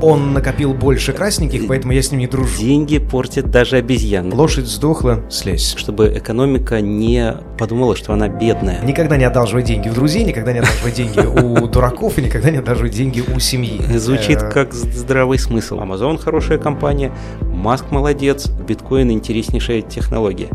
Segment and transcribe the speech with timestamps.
[0.00, 2.58] Он накопил больше красненьких, поэтому я с ним не дружу.
[2.58, 4.34] Деньги портят даже обезьяны.
[4.34, 5.74] Лошадь сдохла, слезь.
[5.76, 8.80] Чтобы экономика не подумала, что она бедная.
[8.82, 12.58] Никогда не одалживай деньги у друзей, никогда не одалживай деньги у дураков и никогда не
[12.58, 13.82] одалживай деньги у семьи.
[13.96, 15.80] Звучит э, как здравый смысл.
[15.80, 20.48] Amazon хорошая компания, Маск молодец, биткоин интереснейшая технология.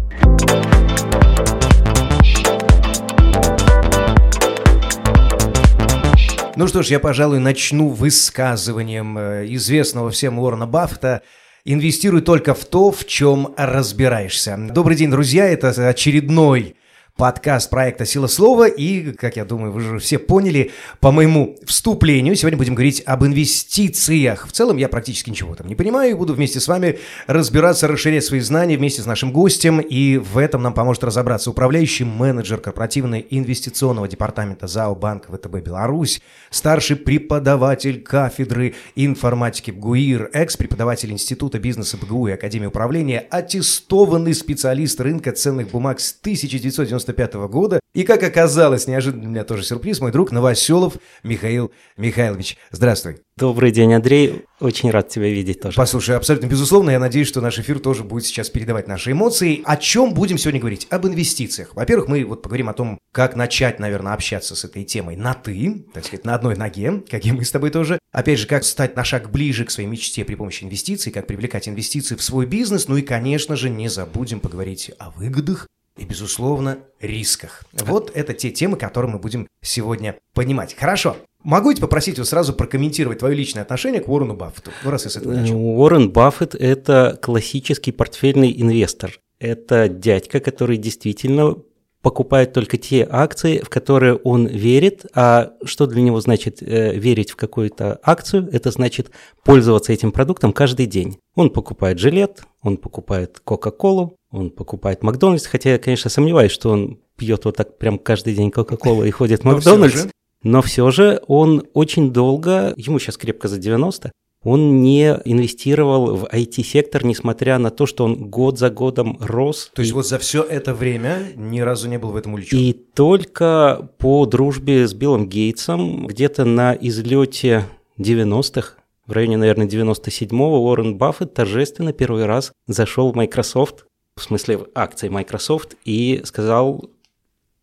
[6.56, 11.24] Ну что ж, я, пожалуй, начну высказыванием э, известного всем Уоррена Баффета.
[11.66, 14.56] Инвестируй только в то, в чем разбираешься.
[14.60, 15.48] Добрый день, друзья.
[15.48, 16.76] Это очередной
[17.18, 18.68] подкаст проекта «Сила слова».
[18.68, 23.24] И, как я думаю, вы же все поняли, по моему вступлению сегодня будем говорить об
[23.24, 24.48] инвестициях.
[24.48, 28.26] В целом я практически ничего там не понимаю и буду вместе с вами разбираться, расширять
[28.26, 29.80] свои знания вместе с нашим гостем.
[29.80, 36.96] И в этом нам поможет разобраться управляющий менеджер корпоративно-инвестиционного департамента ЗАО Банка ВТБ Беларусь, старший
[36.96, 45.70] преподаватель кафедры информатики БГУИР, экс-преподаватель Института бизнеса БГУ и Академии управления, аттестованный специалист рынка ценных
[45.70, 47.80] бумаг с 1990 95 года.
[47.94, 52.58] И, как оказалось, неожиданно для меня тоже сюрприз, мой друг Новоселов Михаил Михайлович.
[52.72, 53.18] Здравствуй.
[53.38, 54.46] Добрый день, Андрей.
[54.60, 55.76] Очень рад тебя видеть тоже.
[55.76, 59.62] Послушай, абсолютно безусловно, я надеюсь, что наш эфир тоже будет сейчас передавать наши эмоции.
[59.66, 60.88] О чем будем сегодня говорить?
[60.90, 61.76] Об инвестициях.
[61.76, 65.86] Во-первых, мы вот поговорим о том, как начать, наверное, общаться с этой темой на «ты»,
[65.94, 68.00] так сказать, на одной ноге, как и мы с тобой тоже.
[68.12, 71.68] Опять же, как стать на шаг ближе к своей мечте при помощи инвестиций, как привлекать
[71.68, 72.88] инвестиции в свой бизнес.
[72.88, 77.64] Ну и, конечно же, не забудем поговорить о выгодах и, безусловно, рисках.
[77.72, 80.76] Вот это те темы, которые мы будем сегодня понимать.
[80.76, 81.18] Хорошо.
[81.44, 84.72] Могу я попросить вас сразу прокомментировать твое личное отношение к Уоррену Баффету?
[84.84, 85.58] Ну, раз я с этого начал.
[85.58, 89.20] Уоррен Баффет– это классический портфельный инвестор.
[89.40, 91.56] Это дядька, который действительно
[92.04, 95.06] покупает только те акции, в которые он верит.
[95.16, 98.50] А что для него значит э, верить в какую-то акцию?
[98.52, 99.10] Это значит
[99.44, 101.18] пользоваться этим продуктом каждый день.
[101.36, 107.00] Он покупает жилет, он покупает Кока-Колу, он покупает Макдональдс, хотя я, конечно, сомневаюсь, что он
[107.16, 110.08] пьет вот так прям каждый день Кока-Колу и ходит в Макдональдс.
[110.42, 114.12] Но все же он очень долго, ему сейчас крепко за 90,
[114.44, 119.72] он не инвестировал в IT-сектор, несмотря на то, что он год за годом рос.
[119.74, 119.94] То есть и...
[119.94, 122.58] вот за все это время ни разу не был в этом увлечен?
[122.58, 127.66] И только по дружбе с Биллом Гейтсом, где-то на излете
[128.00, 128.74] 90-х,
[129.08, 133.86] в районе, наверное, 97-го, Уоррен Баффет торжественно первый раз зашел в Microsoft,
[134.16, 136.90] в смысле в акции Microsoft, и сказал,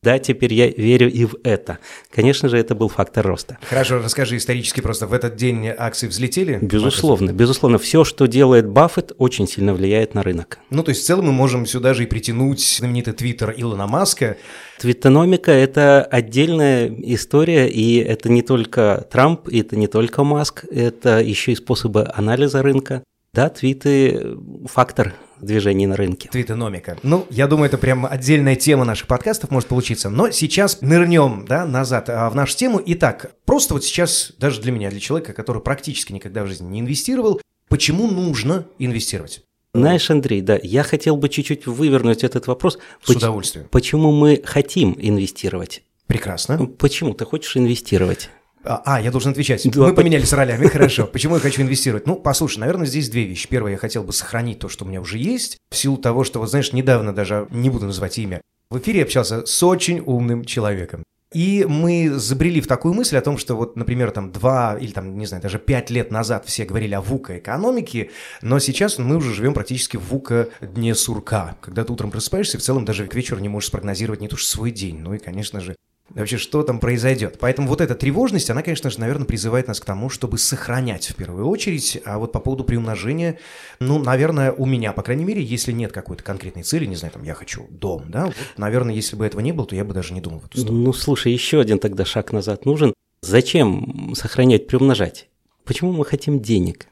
[0.03, 1.79] да, теперь я верю и в это.
[2.11, 3.59] Конечно же, это был фактор роста.
[3.69, 6.59] Хорошо, расскажи исторически просто, в этот день акции взлетели?
[6.63, 7.77] Безусловно, безусловно.
[7.77, 10.59] Все, что делает Баффет, очень сильно влияет на рынок.
[10.71, 14.39] Ну, то есть в целом мы можем сюда же и притянуть знаменитый твиттер Илона Маска.
[14.79, 21.21] Твиттономика– это отдельная история, и это не только Трамп, и это не только Маск, это
[21.21, 23.05] еще и способы анализа рынка.
[23.35, 25.13] Да, твиты– фактор
[25.43, 26.29] движений на рынке.
[26.29, 26.99] Твитономика.
[27.03, 30.11] Ну, я думаю, это прям отдельная тема наших подкастов может получиться.
[30.11, 32.81] Но сейчас нырнем, да, назад а, в нашу тему.
[32.85, 36.81] Итак, просто вот сейчас, даже для меня, для человека, который практически никогда в жизни не
[36.81, 39.45] инвестировал, почему нужно инвестировать?
[39.73, 42.79] Знаешь, Андрей, да, я хотел бы чуть-чуть вывернуть этот вопрос.
[43.05, 43.69] С удовольствием.
[43.71, 45.83] Почему мы хотим инвестировать?
[46.07, 46.67] Прекрасно.
[46.67, 48.31] Почему ты хочешь инвестировать?
[48.65, 49.69] А, а, я должен отвечать.
[49.71, 51.07] Да, Мы поменялись ролями, хорошо.
[51.07, 52.07] Почему я хочу инвестировать?
[52.07, 53.49] Ну, послушай, наверное, здесь две вещи.
[53.49, 56.41] Первое, я хотел бы сохранить то, что у меня уже есть, в силу того, что,
[56.41, 61.03] вот знаешь, недавно даже, не буду называть имя, в эфире общался с очень умным человеком.
[61.33, 65.17] И мы забрели в такую мысль о том, что вот, например, там два или там,
[65.17, 68.11] не знаю, даже пять лет назад все говорили о ВУКа экономике,
[68.43, 72.61] но сейчас мы уже живем практически в ВУКа дне сурка, когда ты утром просыпаешься и
[72.61, 75.19] в целом даже к вечеру не можешь спрогнозировать не то что свой день, ну и,
[75.19, 75.77] конечно же,
[76.15, 77.39] вообще, что там произойдет.
[77.41, 81.15] Поэтому вот эта тревожность, она, конечно же, наверное, призывает нас к тому, чтобы сохранять в
[81.15, 82.01] первую очередь.
[82.05, 83.39] А вот по поводу приумножения,
[83.79, 87.23] ну, наверное, у меня, по крайней мере, если нет какой-то конкретной цели, не знаю, там,
[87.23, 90.15] я хочу дом, да, вот, наверное, если бы этого не было, то я бы даже
[90.15, 90.85] не думал в эту сторону.
[90.85, 92.95] Ну, слушай, еще один тогда шаг назад нужен.
[93.23, 95.29] Зачем сохранять, приумножать?
[95.65, 96.87] Почему мы хотим денег?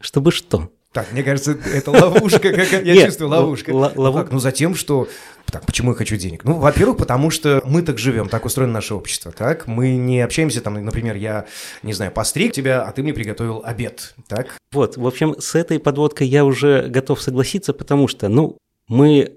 [0.00, 0.70] Чтобы что?
[0.92, 3.70] Так, мне кажется, это ловушка, как я Нет, чувствую, ловушка.
[3.70, 4.14] Л- лов...
[4.14, 5.08] Так, ну затем, что...
[5.50, 6.44] Так, почему я хочу денег?
[6.44, 9.66] Ну, во-первых, потому что мы так живем, так устроено наше общество, так?
[9.66, 11.46] Мы не общаемся, там, например, я,
[11.82, 14.58] не знаю, постриг тебя, а ты мне приготовил обед, так?
[14.72, 18.58] Вот, в общем, с этой подводкой я уже готов согласиться, потому что, ну,
[18.88, 19.34] мы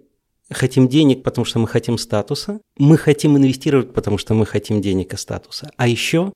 [0.52, 5.14] хотим денег, потому что мы хотим статуса, мы хотим инвестировать, потому что мы хотим денег
[5.14, 6.34] и статуса, а еще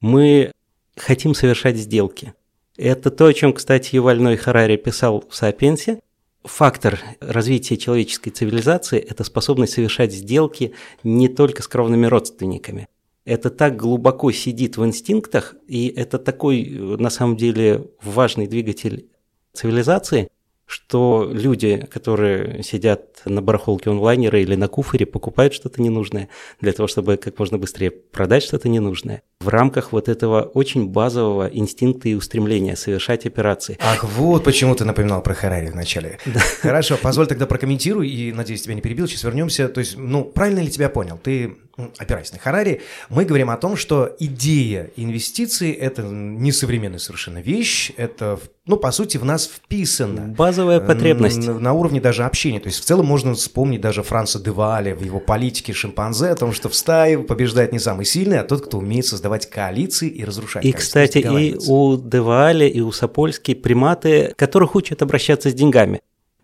[0.00, 0.52] мы
[0.96, 2.34] хотим совершать сделки–
[2.76, 6.00] это то, о чем, кстати, Юваль Харари писал в «Сапиенсе».
[6.44, 10.74] Фактор развития человеческой цивилизации– это способность совершать сделки
[11.04, 12.88] не только с кровными родственниками.
[13.24, 19.08] Это так глубоко сидит в инстинктах, и это такой, на самом деле, важный двигатель
[19.52, 20.28] цивилизации,
[20.66, 26.28] что люди, которые сидят на барахолке онлайнера или на куфере, покупают что-то ненужное
[26.60, 29.22] для того, чтобы как можно быстрее продать что-то ненужное.
[29.42, 33.76] В рамках вот этого очень базового инстинкта и устремления совершать операции.
[33.80, 36.18] Ах, вот почему ты напоминал про Харари вначале.
[36.32, 36.40] Да.
[36.60, 39.68] Хорошо, позволь тогда прокомментирую, и, надеюсь, тебя не перебил, сейчас вернемся.
[39.68, 41.18] То есть, ну, правильно ли тебя понял?
[41.22, 41.56] Ты
[41.98, 47.92] опираясь на Харари, мы говорим о том, что идея инвестиций– это не современная совершенно вещь,
[47.96, 50.34] это, ну, по сути, в нас вписано.
[50.36, 51.46] Базовая потребность.
[51.46, 52.60] На, на уровне даже общения.
[52.60, 56.52] То есть, в целом можно вспомнить даже Франца Деваля в его политике шимпанзе о том,
[56.52, 60.64] что в стае побеждает не самый сильный, а тот, кто умеет создавать коалиции и разрушать.
[60.64, 66.00] И, кстати, и у Деваля, и у Сапольски приматы, которых учат обращаться с деньгами.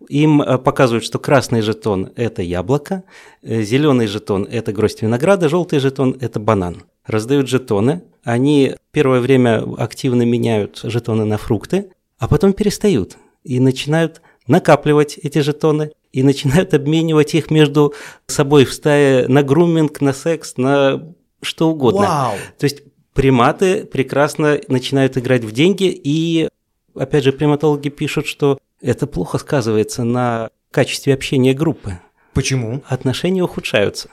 [0.07, 3.03] Им э, показывают, что красный жетон– это яблоко,
[3.41, 6.83] э, зеленый жетон– это гроздь винограда, желтый жетон– это банан.
[7.05, 14.21] Раздают жетоны, они первое время активно меняют жетоны на фрукты, а потом перестают и начинают
[14.47, 17.93] накапливать эти жетоны и начинают обменивать их между
[18.27, 22.01] собой в стае на груминг, на секс, на что угодно.
[22.01, 22.35] Вау.
[22.57, 22.83] То есть
[23.13, 26.49] приматы прекрасно начинают играть в деньги, и
[26.95, 31.99] опять же приматологи пишут, что это плохо сказывается на качестве общения группы.
[32.33, 32.83] Почему?
[32.87, 34.09] Отношения ухудшаются.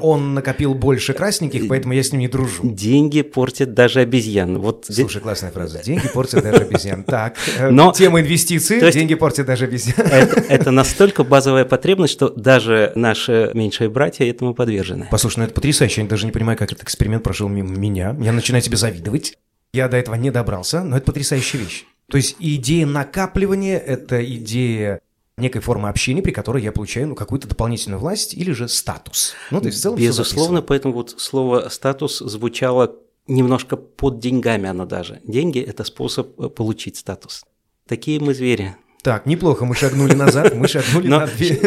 [0.00, 2.62] Он накопил больше красненьких, поэтому я с ним не дружу.
[2.64, 4.58] Деньги портят даже обезьян.
[4.58, 5.82] Вот Слушай, классная фраза.
[5.84, 7.04] Деньги портят даже обезьян.
[7.04, 10.04] Так, э, Но, тема инвестиций, есть, деньги портят даже обезьян.
[10.04, 15.06] Это, это настолько базовая потребность, что даже наши меньшие братья этому подвержены.
[15.12, 16.02] Послушай, ну это потрясающе.
[16.02, 18.16] Я даже не понимаю, как этот эксперимент прошел мимо меня.
[18.20, 19.38] Я начинаю тебе завидовать.
[19.72, 21.84] Я до этого не добрался, но это потрясающая вещь.
[22.10, 25.00] То есть идея накапливания– это идея
[25.36, 29.34] некой формы общения, при которой я получаю ну, какую-то дополнительную власть или же статус.
[29.50, 32.96] Ну, то есть в целом Безусловно, поэтому вот слово «статус» звучало
[33.26, 35.20] немножко под деньгами оно даже.
[35.24, 37.44] Деньги– это способ э, получить статус.
[37.86, 38.76] Такие мы звери.
[39.04, 41.66] Так, неплохо, мы шагнули назад, мы шагнули на 200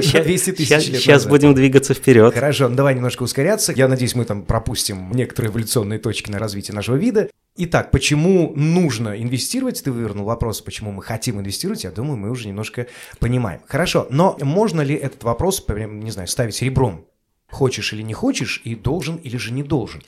[0.54, 2.34] тысяч лет Сейчас будем двигаться вперед.
[2.34, 3.74] Хорошо, ну давай немножко ускоряться.
[3.74, 7.30] Я надеюсь, мы там пропустим некоторые эволюционные точки на развитие нашего вида.
[7.56, 9.84] Итак, почему нужно инвестировать?
[9.84, 11.84] Ты вывернул вопрос, почему мы хотим инвестировать.
[11.84, 12.88] Я думаю, мы уже немножко
[13.20, 13.62] понимаем.
[13.68, 17.06] Хорошо, но можно ли этот вопрос, не знаю, ставить ребром?
[17.52, 20.02] Хочешь или не хочешь, и должен или же не должен?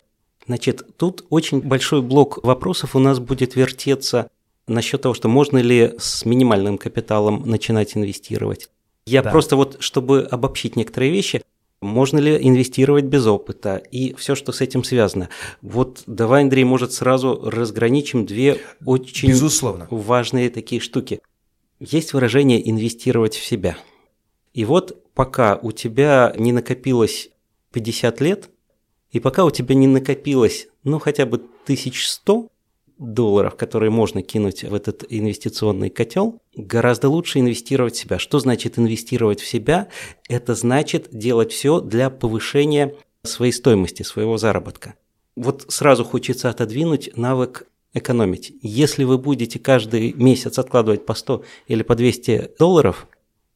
[0.48, 4.32] Значит, тут очень большой блок вопросов у нас будет вертеться
[4.70, 8.70] насчет того, что можно ли с минимальным капиталом начинать инвестировать.
[9.06, 9.32] Я да.
[9.32, 11.42] просто вот, чтобы обобщить некоторые вещи,
[11.82, 15.30] можно ли инвестировать без опыта и все, что с этим связано.
[15.62, 19.88] Вот давай, Андрей, может, сразу разграничим две очень Безусловно.
[19.90, 21.22] важные такие штуки.
[21.80, 23.78] Есть выражение «инвестировать в себя».
[24.54, 27.30] И вот пока у тебя не накопилось
[27.72, 28.50] 50 лет,
[29.12, 32.50] и пока у тебя не накопилось, ну, хотя бы 1100,
[33.00, 38.20] долларов, которые можно кинуть в этот инвестиционный котел, гораздо лучше инвестировать в себя.
[38.20, 39.88] Что значит инвестировать в себя?
[40.28, 42.94] Это значит делать все для повышения
[43.24, 44.96] своей стоимости, своего заработка.
[45.36, 48.54] Вот сразу хочется отодвинуть навык экономить.
[48.62, 53.08] Если вы будете каждый месяц откладывать по 100 или по 200 долларов,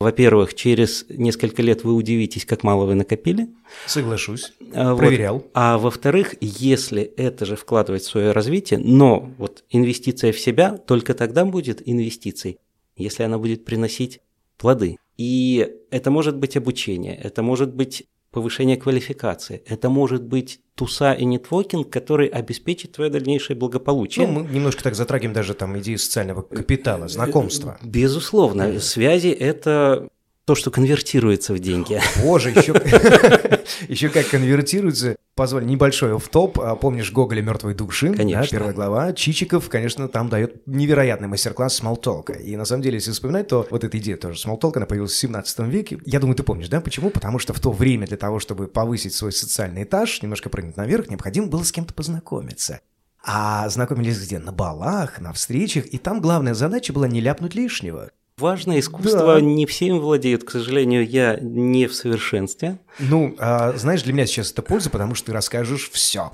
[0.04, 3.48] во-первых, через несколько лет вы удивитесь, как мало вы накопили.
[3.88, 4.54] Соглашусь.
[4.74, 5.36] А, Проверял.
[5.36, 5.52] Вот.
[5.54, 11.14] А во-вторых, если это же вкладывать в свое развитие, но вот инвестиция в себя только
[11.14, 12.60] тогда будет инвестицией,
[12.96, 14.20] если она будет приносить
[14.58, 14.98] плоды.
[15.18, 19.64] И это может быть обучение, это может быть повышение квалификации.
[19.68, 24.28] Это может быть туса и нетворкинг, который обеспечит твое дальнейшее благополучие.
[24.28, 27.78] Ну, мы немножко так затрагиваем даже там идеи социального капитала, знакомства.
[27.84, 30.10] Безусловно, связи– это
[30.46, 32.02] то, что конвертируется в деньги.
[32.22, 32.74] Боже, еще,
[33.88, 35.16] еще как конвертируется.
[35.36, 38.14] Позволь, небольшой в топ а Помнишь Гоголя «Мертвые души»?
[38.14, 38.44] Конечно.
[38.44, 39.14] Да, первая глава.
[39.14, 42.34] Чичиков, конечно, там дает невероятный мастер-класс смолтолка.
[42.34, 45.18] И на самом деле, если вспоминать, то вот эта идея тоже смолтолка, она появилась в
[45.18, 45.98] 17 веке.
[46.06, 46.82] Я думаю, ты помнишь, да?
[46.82, 47.10] Почему?
[47.10, 51.10] Потому что в то время для того, чтобы повысить свой социальный этаж, немножко прыгнуть наверх,
[51.10, 52.82] необходимо было с кем-то познакомиться.
[53.26, 54.38] А знакомились где?
[54.38, 55.86] На балах, на встречах.
[55.86, 58.12] И там главная задача была не ляпнуть лишнего.
[58.38, 59.42] Важное искусство, да.
[59.42, 60.44] не все им владеют.
[60.44, 62.80] К сожалению, я не в совершенстве.
[62.98, 66.32] Ну, а, знаешь, для меня сейчас это польза, потому что ты расскажешь все.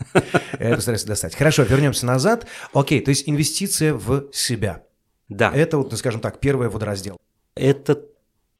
[0.59, 1.35] Я постараюсь достать.
[1.35, 2.47] Хорошо, вернемся назад.
[2.73, 4.83] Окей, то есть инвестиция в себя.
[5.27, 5.51] Да.
[5.53, 7.17] Это вот, ну, скажем так, первый водораздел.
[7.55, 8.01] Это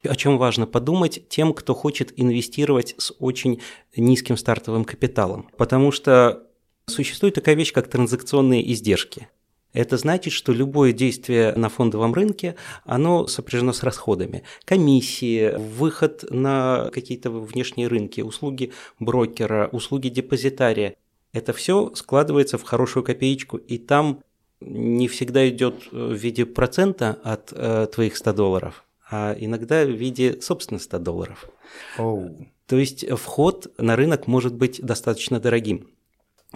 [0.04, 3.60] о чем важно подумать тем, кто хочет инвестировать с очень
[3.96, 5.50] низким стартовым капиталом.
[5.56, 6.46] Потому что
[6.86, 9.28] существует такая вещь, как транзакционные издержки.
[9.72, 14.42] Это значит, что любое действие на фондовом рынке, оно сопряжено с расходами.
[14.64, 20.96] Комиссии, выход на какие-то внешние рынки, услуги брокера, услуги депозитария.
[21.32, 24.20] Это все складывается в хорошую копеечку, и там
[24.60, 30.40] не всегда идет в виде процента от э, твоих 100 долларов, а иногда в виде,
[30.42, 31.48] собственно, 100 долларов.
[31.96, 32.46] Oh.
[32.66, 35.88] То есть вход на рынок может быть достаточно дорогим.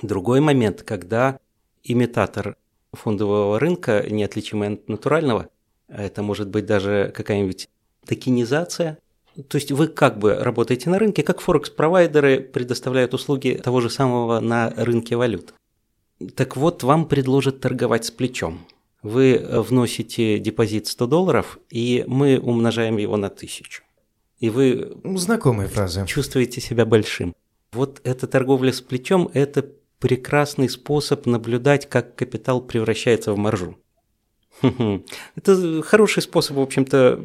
[0.02, 1.38] Другой момент, когда
[1.82, 2.56] имитатор
[2.94, 5.48] фондового рынка, неотличимый от натурального,
[5.88, 7.68] это может быть даже какая-нибудь
[8.06, 8.98] токенизация,
[9.48, 14.38] то есть вы как бы работаете на рынке, как форекс-провайдеры предоставляют услуги того же самого
[14.40, 15.54] на рынке валют.
[16.36, 18.60] Так вот, вам предложат торговать с плечом.
[19.02, 23.82] Вы вносите депозит 100 долларов, и мы умножаем его на 1000.
[24.38, 26.06] И вы Знакомая фраза.
[26.06, 27.34] чувствуете себя большим.
[27.72, 29.66] Вот эта торговля с плечом– это
[30.04, 33.78] прекрасный способ наблюдать, как капитал превращается в маржу.
[34.60, 37.24] Это хороший способ, в общем-то,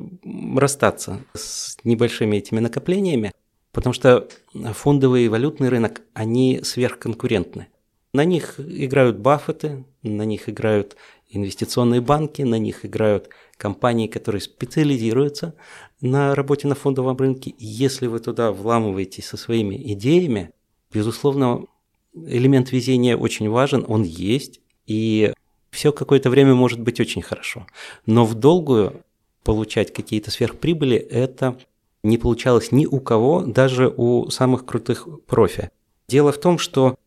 [0.55, 3.33] расстаться с небольшими этими накоплениями,
[3.73, 7.67] потому что фондовый и валютный рынок, они сверхконкурентны.
[8.13, 10.95] На них играют Баффеты, на них играют
[11.27, 15.53] инвестиционные банки, на них играют компании, которые специализируются
[15.99, 17.53] на работе на фондовом рынке.
[17.57, 20.51] Если вы туда вламываетесь со своими идеями,
[20.93, 21.65] безусловно,
[22.13, 25.33] элемент везения очень важен, он есть, и
[25.71, 27.67] все какое-то время может быть очень хорошо.
[28.05, 29.03] Но в долгую
[29.43, 31.57] получать какие-то сверхприбыли это
[32.03, 35.69] не получалось ни у кого, даже у самых крутых профи.
[36.07, 36.97] Дело в том, что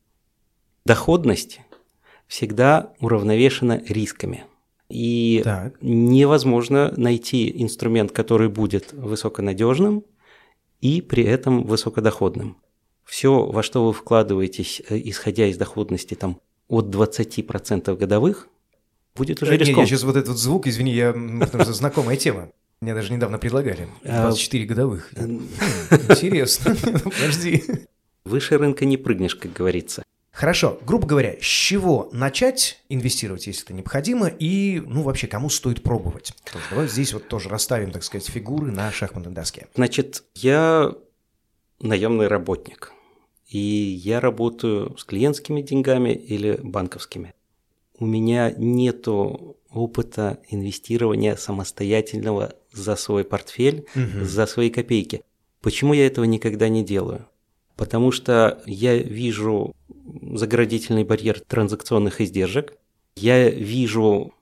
[0.85, 1.61] доходность
[2.29, 4.45] всегда уравновешена рисками.
[4.89, 5.75] И Так.
[5.81, 10.05] невозможно найти инструмент, который будет высоконадежным
[10.81, 12.59] и при этом высокодоходным.
[13.05, 18.49] Все, во что вы вкладываетесь, э, исходя из доходности там, от 20% годовых,
[19.15, 19.81] будет уже Э, не, риском.
[19.81, 22.49] я сейчас вот этот вот звук, извини, я, потому что знакомая тема.
[22.81, 23.87] Мне даже недавно предлагали.
[24.05, 25.13] А, 24 годовых.
[25.15, 25.47] Хм,
[26.09, 26.75] Интересно.
[27.05, 27.63] Подожди.
[28.25, 30.03] Выше рынка не прыгнешь, как говорится.
[30.33, 35.83] Хорошо, грубо говоря, с чего начать инвестировать, если это необходимо, и, ну, вообще, кому стоит
[35.83, 36.33] пробовать?
[36.71, 39.67] Давай здесь вот тоже расставим, так сказать, фигуры на шахматной доске.
[39.75, 40.93] Значит, я
[41.83, 42.93] наемный работник.
[43.49, 47.35] И я работаю с клиентскими деньгами или банковскими.
[47.99, 54.25] У меня нету опыта инвестирования самостоятельного за свой портфель, Мгм.
[54.25, 55.23] за свои копейки.
[55.61, 57.27] Почему я этого никогда не делаю?
[57.77, 59.75] Потому что я вижу
[60.35, 62.75] заградительный барьер транзакционных издержек,
[63.17, 64.33] я вижу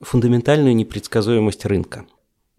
[0.00, 2.06] фундаментальную непредсказуемость рынка.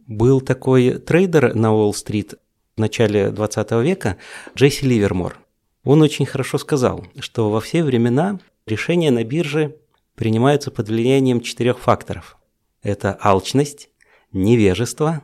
[0.05, 2.35] Был такой трейдер на Уолл-стрит
[2.75, 4.17] в начале 20 века,
[4.55, 5.37] Джесси Ливермор.
[5.83, 9.75] Он очень хорошо сказал, что во все времена решения на бирже
[10.15, 12.37] принимаются под влиянием четырех факторов.
[12.81, 13.89] Это алчность,
[14.31, 15.21] невежество,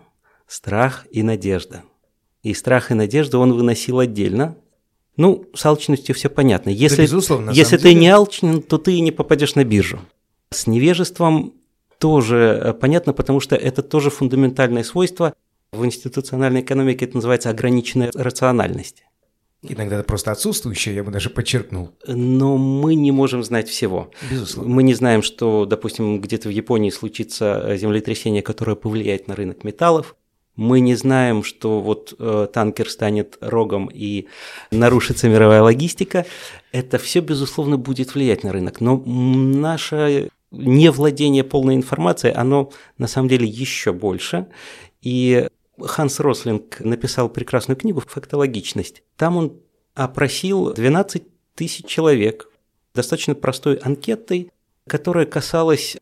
[0.47, 1.83] страх и надежда.
[2.43, 4.55] И страх и надежду он выносил отдельно.
[5.17, 6.69] Ну, с алчностью все понятно.
[6.69, 7.95] Если, безусловно, на если ты деле.
[7.95, 9.99] не алчен, то ты не попадешь на биржу.
[10.49, 11.53] С невежеством
[11.97, 15.33] тоже э, понятно, потому что это тоже фундаментальное свойство.
[15.71, 19.03] В институциональной экономике это называется ограниченная рациональность.
[19.61, 21.91] Иногда это просто отсутствующее, я бы даже подчеркнул.
[22.07, 24.09] Но мы не можем знать всего.
[24.31, 24.73] Безусловно.
[24.73, 30.15] Мы не знаем, что, допустим, где-то в Японии случится землетрясение, которое повлияет на рынок металлов.
[30.55, 34.27] Мы не знаем, что вот э, танкер станет рогом и
[34.71, 36.25] нарушится мировая логистика.
[36.71, 38.79] Это все, безусловно, будет влиять на рынок.
[38.79, 44.47] Но наше невладение полной информацией, оно на самом деле еще больше.
[45.01, 45.47] И
[45.85, 49.03] Ханс Рослинг написал прекрасную книгу «Фактологичность».
[49.15, 49.59] Там он
[49.93, 51.23] опросил 12
[51.55, 52.49] тысяч человек
[52.93, 54.51] достаточно простой анкетой,
[54.87, 55.97] которая касалась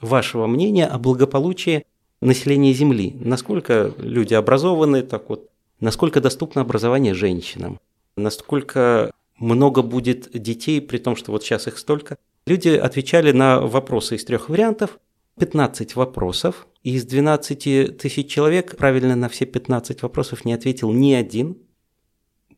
[0.00, 1.84] вашего мнения о благополучии
[2.20, 3.16] населения Земли.
[3.20, 7.80] Насколько люди образованы, так вот, насколько доступно образование женщинам,
[8.16, 12.16] насколько много будет детей, при том, что вот сейчас их столько.
[12.46, 14.98] Люди отвечали на вопросы из трех вариантов,
[15.38, 21.12] 15 вопросов, и из 12 тысяч человек правильно на все 15 вопросов не ответил ни
[21.12, 21.58] один.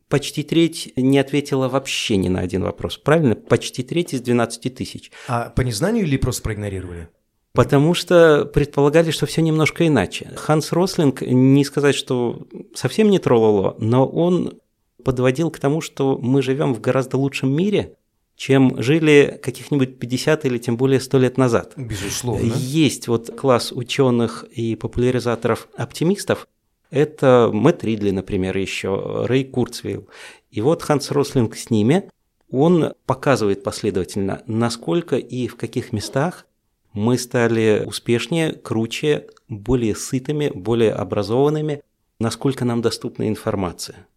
[0.09, 2.97] Почти треть не ответила вообще ни на один вопрос.
[2.97, 3.35] Правильно?
[3.35, 5.11] Почти треть из 12 тысяч.
[5.27, 7.09] А по незнанию или просто проигнорировали?
[7.53, 10.31] Потому что предполагали, что все немножко иначе.
[10.35, 14.61] Ханс Рослинг, не сказать, что совсем не троллоло, но он
[15.03, 17.97] подводил к тому, что мы живем в гораздо лучшем мире,
[18.37, 21.73] чем жили каких-нибудь 50 или тем более 100 лет назад.
[21.75, 22.53] Безусловно.
[22.55, 26.47] Есть вот класс ученых и популяризаторов оптимистов.
[26.91, 30.07] Это Мэтт Ридли, например, еще, Рэй Курцвейл.
[30.51, 32.09] И вот Ханс Рослинг с ними,
[32.51, 36.45] он показывает последовательно, насколько и в каких местах
[36.93, 41.81] мы стали успешнее, круче, более сытыми, более образованными,
[42.19, 44.07] насколько нам доступна информация.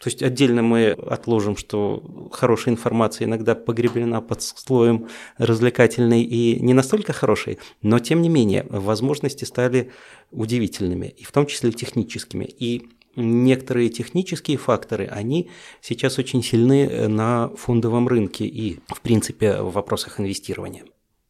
[0.00, 6.72] То есть отдельно мы отложим, что хорошая информация иногда погребена под слоем развлекательной и не
[6.72, 9.90] настолько хорошей, но тем не менее возможности стали
[10.30, 12.44] удивительными, и в том числе техническими.
[12.44, 15.50] И некоторые технические факторы, они
[15.82, 20.84] сейчас очень сильны на фондовом рынке и, в принципе, в вопросах инвестирования.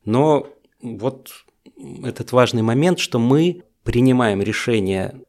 [0.05, 0.47] Но
[0.81, 1.45] вот
[2.05, 5.21] этот важный момент, что мы принимаем решения,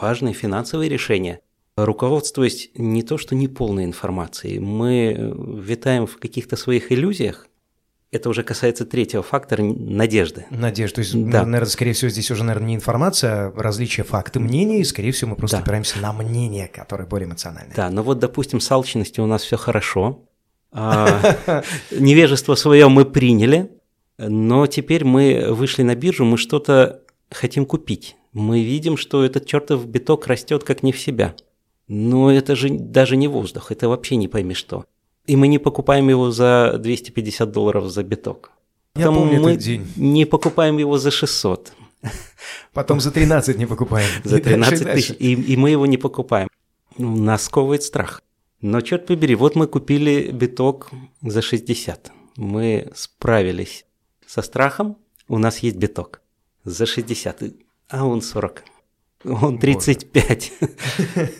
[0.00, 1.40] важные финансовые решения,
[1.76, 7.48] руководствуясь не то что неполной информацией, мы витаем в каких-то своих иллюзиях,
[8.12, 10.46] это уже касается третьего фактора– надежды.
[10.50, 10.96] Надежда.
[10.96, 11.44] То есть, да.
[11.44, 15.30] наверное, скорее всего, здесь уже, наверное, не информация, а различия факты мнений, и, скорее всего,
[15.30, 15.62] мы просто да.
[15.64, 17.74] опираемся на мнение, которое более эмоциональное.
[17.74, 20.28] Да, но вот, допустим, с алчностью у нас все хорошо,
[20.70, 23.72] а, невежество свое мы приняли,
[24.18, 27.00] но теперь мы вышли на биржу, мы что-то
[27.32, 28.14] хотим купить.
[28.32, 31.34] Мы видим, что этот чертов биток растет как не в себя–
[31.94, 34.84] но это же даже не воздух, это вообще не пойми что.
[35.26, 38.50] И мы не покупаем его за 250 долларов за биток.
[38.96, 39.86] Я Потом помню мы этот день.
[39.96, 41.72] не покупаем его за 600.
[42.72, 44.08] Потом за 13 не покупаем.
[44.24, 46.48] За 13 тысяч, и, и мы его не покупаем.
[46.98, 48.22] Ну, нас сковывает страх.
[48.60, 50.90] Но черт побери, вот мы купили биток
[51.22, 52.10] за 60.
[52.36, 53.86] Мы справились
[54.26, 54.96] со страхом,
[55.28, 56.20] у нас есть биток
[56.64, 57.42] за 60,
[57.88, 58.64] а он 40.
[59.24, 60.52] Он 35.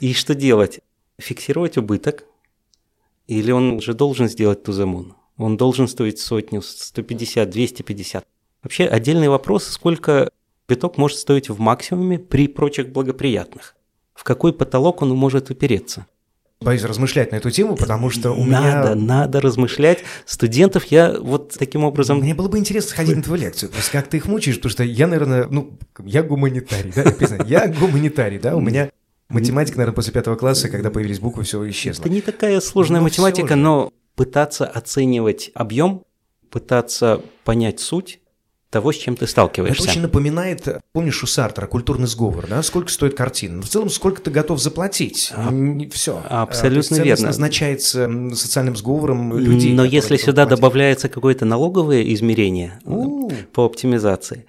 [0.01, 0.81] И что делать?
[1.19, 2.25] Фиксировать убыток?
[3.27, 5.15] Или он же должен сделать туземун?
[5.37, 8.27] Он должен стоить сотню, 150, 250.
[8.63, 10.31] Вообще отдельный вопрос, сколько
[10.69, 13.77] биток может стоить в максимуме при прочих благоприятных.
[14.15, 16.07] В какой потолок он может упереться?
[16.65, 18.75] Боюсь размышлять на эту тему, потому что у надо, меня...
[18.77, 20.05] Надо, надо размышлять.
[20.27, 22.19] Студентов я вот таким образом...
[22.19, 24.71] Мне было бы интересно сходить на твою лекцию, то есть как ты их мучаешь, потому
[24.71, 27.05] что я, наверное, ну, я гуманитарий, да,
[27.47, 28.91] я гуманитарий, да, у меня
[29.29, 32.03] математика, наверное, после пятого класса, когда появились буквы, все исчезло.
[32.03, 36.05] Это не такая сложная но математика, но пытаться оценивать объем,
[36.51, 38.21] пытаться понять суть,
[38.75, 39.83] того, с чем ты сталкиваешься.
[39.85, 42.61] Это очень напоминает, помнишь у Сартера, культурный сговор, да?
[42.65, 43.63] Сколько стоит картина?
[43.63, 45.33] В целом, сколько ты готов заплатить?
[45.37, 45.53] А,
[45.93, 46.21] Все.
[46.29, 47.27] Абсолютно а, верно.
[47.29, 49.73] назначается социальным сговором людей.
[49.75, 50.59] Но если сюда платить.
[50.59, 53.31] добавляется какое-то налоговое измерение У-у-у.
[53.53, 54.47] по оптимизации,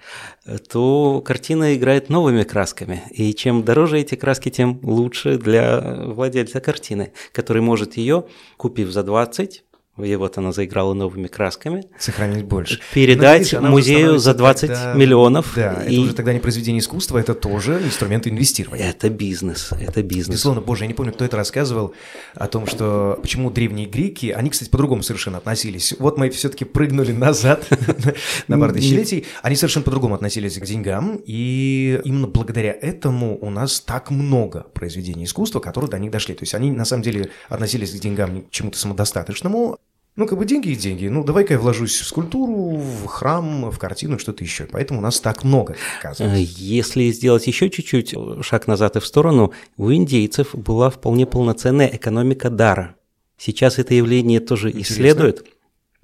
[0.68, 3.04] то картина играет новыми красками.
[3.12, 8.24] И чем дороже эти краски, тем лучше для владельца картины, который может ее,
[8.56, 9.65] купив за 20,
[9.98, 11.84] и вот она заиграла новыми красками.
[11.98, 12.80] Сохранить больше.
[12.92, 14.92] Передать Но, видишь, музею за 20 тогда...
[14.94, 15.52] миллионов.
[15.56, 15.94] Да, и...
[15.94, 18.90] это уже тогда не произведение искусства, это тоже инструмент инвестирования.
[18.90, 20.36] Это бизнес, это бизнес.
[20.36, 21.94] Безусловно, боже, я не помню, кто это рассказывал,
[22.34, 25.94] о том, что почему древние греки, они, кстати, по-другому совершенно относились.
[25.98, 27.66] Вот мы все-таки прыгнули назад
[28.48, 33.80] на пару тысячелетий, они совершенно по-другому относились к деньгам, и именно благодаря этому у нас
[33.80, 36.34] так много произведений искусства, которые до них дошли.
[36.34, 39.78] То есть они, на самом деле, относились к деньгам к чему-то самодостаточному,
[40.16, 41.08] ну, как бы деньги и деньги.
[41.08, 44.64] Ну, давай-ка я вложусь в скульптуру, в храм, в картину, что-то еще.
[44.64, 46.40] Поэтому у нас так много, оказывается.
[46.40, 51.88] Э, если сделать еще чуть-чуть шаг назад и в сторону, у индейцев была вполне полноценная
[51.88, 52.96] экономика дара.
[53.36, 54.92] Сейчас это явление тоже Интересно.
[54.94, 55.46] исследуют.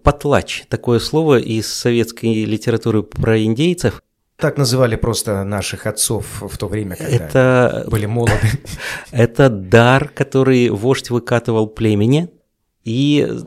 [0.03, 4.03] Потлач– такое слово из советской литературы про индейцев–
[4.37, 8.33] так называли просто наших отцов в то время, когда это, были молоды.
[9.13, 12.29] Это дар, который вождь выкатывал племени,
[12.83, 13.39] и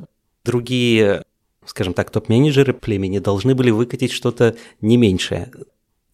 [0.45, 1.23] другие,
[1.65, 5.51] скажем так, топ-менеджеры племени должны были выкатить что-то не меньшее.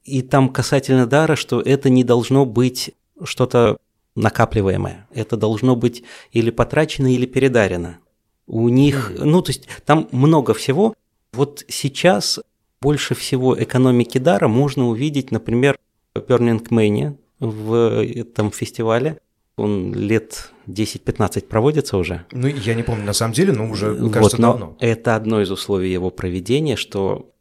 [0.04, 2.92] И там касательно дара, что это не должно быть
[3.24, 3.78] что-то
[4.16, 5.08] накапливаемое.
[5.14, 8.00] Это должно быть или потрачено, или передарено.
[8.48, 10.96] У них, ну, то есть там много всего.
[11.34, 12.40] Вот сейчас
[12.82, 15.78] больше всего экономики дара можно увидеть, например,
[16.16, 19.20] в Burning Man в этом фестивале–
[19.62, 22.26] он лет 10-15 проводится уже.
[22.32, 24.78] Ну, я не помню на самом деле, но уже, кажется, вот, но давно.
[24.80, 27.32] Это одно из условий его проведения, что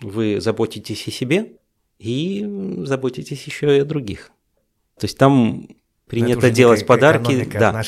[0.00, 1.52] вы заботитесь о себе
[1.98, 2.46] и
[2.84, 4.30] заботитесь еще и о других.
[4.98, 5.68] То есть там
[6.06, 7.48] принято делать подарки.
[7.52, 7.82] Да.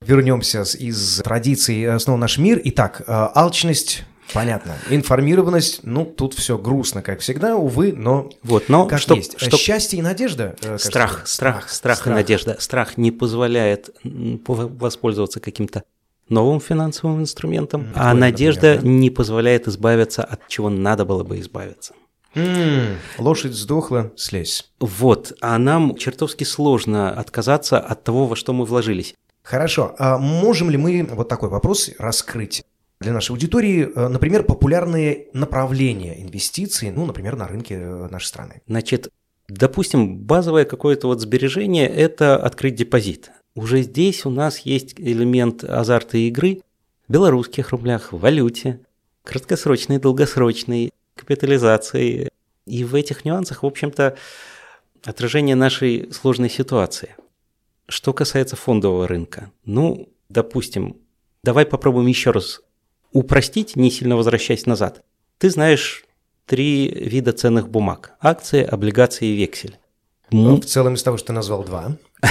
[0.00, 2.60] Вернемся из традиций снова наш мир.
[2.64, 4.76] Итак, э, алчность Понятно.
[4.88, 9.38] Информированность, ну, тут все грустно, как всегда, увы, но вот, но как что, есть.
[9.38, 9.56] Что...
[9.56, 10.56] Счастье и надежда.
[10.62, 12.56] Э, страх, страх, страх, страх, и надежда.
[12.58, 15.84] Страх не позволяет воспользоваться каким-то
[16.28, 19.00] новым финансовым инструментом, Какой, а надежда например, да?
[19.00, 21.94] не позволяет избавиться от чего надо было бы избавиться.
[22.34, 24.70] Mm, лошадь сдохла, слезь.
[24.80, 29.14] Вот, а нам чертовски сложно отказаться от того, во что мы вложились.
[29.42, 32.64] Хорошо, а можем ли мы вот такой вопрос раскрыть?
[33.02, 38.62] Для нашей аудитории, э, например, популярные направления инвестиций, ну, например, на рынке э, нашей страны?
[38.66, 39.10] Значит,
[39.48, 43.30] допустим, базовое какое-то вот сбережение– это открыть депозит.
[43.54, 46.62] уже здесь у нас есть элемент азарта игры
[47.06, 48.80] в белорусских рублях, в валюте,
[49.24, 52.30] краткосрочной, долгосрочной, капитализации.
[52.66, 54.16] И в этих нюансах, в общем-то,
[55.04, 57.16] отражение нашей сложной ситуации.
[57.88, 60.96] Что касается фондового рынка, ну, допустим,
[61.42, 62.62] давай попробуем еще раз
[63.12, 65.02] упростить, не сильно возвращаясь назад.
[65.38, 66.04] Ты знаешь
[66.46, 69.78] три вида ценных бумаг– акции, облигации и вексель.
[70.30, 71.96] Ну, в целом из того, что ты назвал два.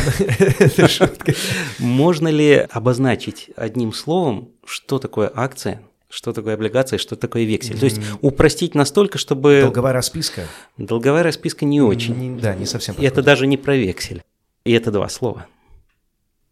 [1.80, 7.80] Можно ли обозначить одним словом, что такое акция, что такое облигация, что такое вексель.
[7.80, 9.62] То есть упростить настолько, чтобы...
[9.62, 10.44] Долговая расписка?
[10.78, 12.40] Долговая расписка не очень.
[12.40, 12.96] Да, не совсем.
[12.98, 14.24] Это даже не про вексель.
[14.66, 15.48] И это два слова.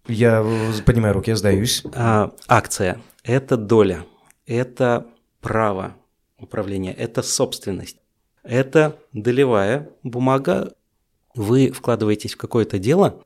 [0.08, 0.46] Я
[0.86, 1.84] поднимаю руки, я сдаюсь.
[1.94, 4.06] А, акция– это доля,
[4.58, 5.08] это
[5.42, 5.96] право
[6.38, 7.98] управления, это собственность.
[8.44, 10.74] Это долевая бумага.
[11.36, 13.24] Вы вкладываетесь в какое-то дело,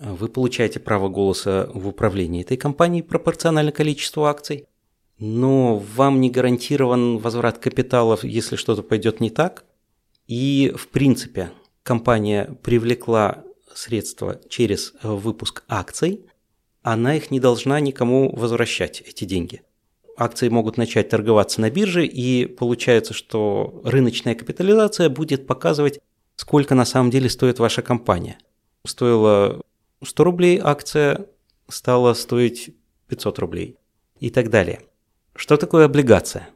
[0.00, 4.66] вы получаете право голоса в управлении этой компанией пропорционально количеству акций–
[5.18, 9.64] но вам не гарантирован возврат капиталов, если что-то пойдет не так.
[10.26, 11.50] И, в принципе,
[11.82, 16.26] компания привлекла средства через выпуск акций,
[16.82, 19.62] она их не должна никому возвращать, эти деньги.
[20.16, 26.00] Акции могут начать торговаться на бирже, и получается, что рыночная капитализация будет показывать,
[26.36, 28.38] сколько на самом деле стоит ваша компания.
[28.86, 29.62] Стоила
[30.02, 31.26] 100 рублей акция,
[31.68, 32.74] стала стоить
[33.08, 33.76] 500 рублей
[34.20, 34.82] и так далее.
[35.34, 36.48] Что такое облигация?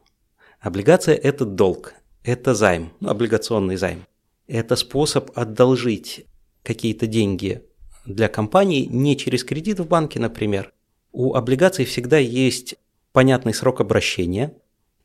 [0.61, 4.07] Облигация– это долг, это займ, ну, облигационный займ.
[4.47, 6.27] Это способ одолжить
[6.63, 7.63] какие-то деньги
[8.07, 10.73] для компании не через кредит в банке, например.
[11.13, 12.77] У облигаций всегда есть
[13.13, 14.55] понятный срок обращения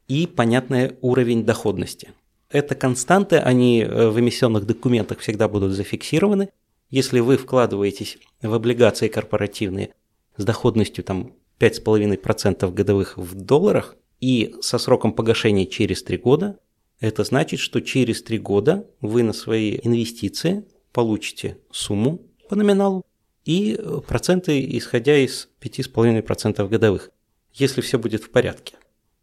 [0.07, 2.11] и понятный уровень доходности.
[2.49, 6.49] Это константы, они э, в эмиссионных документах всегда будут зафиксированы.
[6.89, 9.95] Если вы вкладываетесь в облигации корпоративные
[10.37, 16.59] с доходностью там 5,5% годовых в долларах и со сроком погашения через 3 года,
[16.99, 23.03] это значит, что через 3 года вы на свои инвестиции получите сумму по номиналу
[23.45, 27.09] и э, проценты, исходя из 5,5% годовых,
[27.53, 28.75] если все будет в порядке.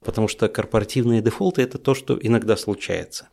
[0.05, 3.29] Потому что корпоративные дефолты– это то, что иногда случается.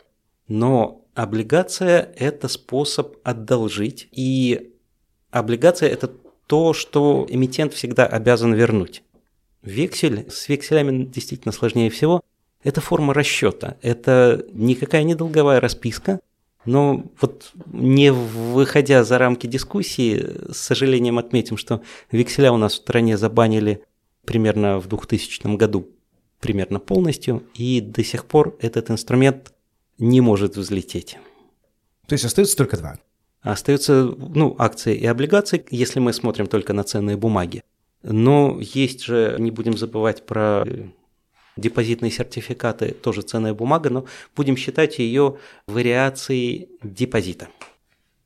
[0.48, 4.74] Но облигация– это способ одолжить, и
[5.32, 6.12] облигация– это
[6.48, 9.04] то, что эмитент всегда обязан вернуть.
[9.62, 12.22] Вексель с векселями действительно сложнее всего.
[12.64, 13.78] Это форма расчета.
[13.82, 16.20] Это никакая не долговая расписка,
[16.66, 21.82] но вот не выходя за рамки дискуссии, с сожалением отметим, что
[22.12, 23.84] векселя у нас в стране забанили
[24.28, 25.90] примерно в 2000 году
[26.40, 29.54] примерно полностью, и до сих пор этот инструмент
[29.98, 31.18] не может взлететь.
[32.08, 33.00] То есть остается только два.
[33.42, 37.64] Остаются ну, акции и облигации, если мы смотрим только на ценные бумаги.
[38.04, 40.66] Но есть же, не будем забывать про
[41.56, 45.38] депозитные сертификаты, тоже ценная бумага, но будем считать ее
[45.68, 47.48] вариацией депозита.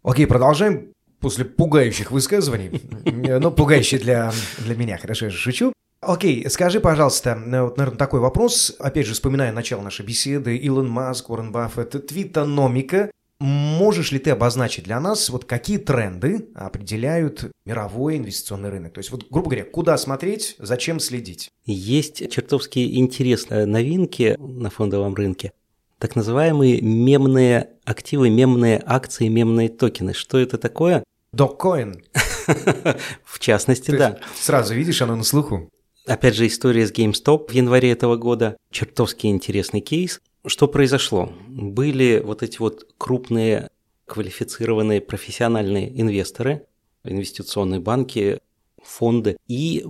[0.03, 2.81] Окей, продолжаем после пугающих высказываний.
[3.39, 4.33] Ну, пугающие для,
[4.65, 5.73] для меня, хорошо, я шучу.
[6.01, 11.29] Окей, скажи, пожалуйста, вот, наверное, такой вопрос, опять же, вспоминая начало нашей беседы, Илон Маск,
[11.29, 13.11] Уоррен Баффет, твитономика,
[13.41, 18.93] Можешь ли ты обозначить для нас, вот какие тренды определяют мировой инвестиционный рынок?
[18.93, 21.49] То есть, вот, грубо говоря, куда смотреть, зачем следить?
[21.65, 25.53] Есть чертовски интересные новинки на фондовом рынке.
[25.97, 30.13] Так называемые мемные активы, мемные акции, мемные токены.
[30.13, 31.03] Что это такое?
[31.33, 32.03] Доккоин.
[33.25, 34.19] В частности, да.
[34.35, 35.71] Сразу видишь, оно на слуху.
[36.05, 38.57] Опять же, история с GameStop в январе этого года.
[38.71, 40.19] Чертовски интересный кейс.
[40.45, 41.31] Что произошло?
[41.47, 43.69] Были вот эти вот крупные
[44.05, 46.65] квалифицированные профессиональные инвесторы,
[47.03, 48.39] инвестиционные банки,
[48.83, 49.85] фонды, и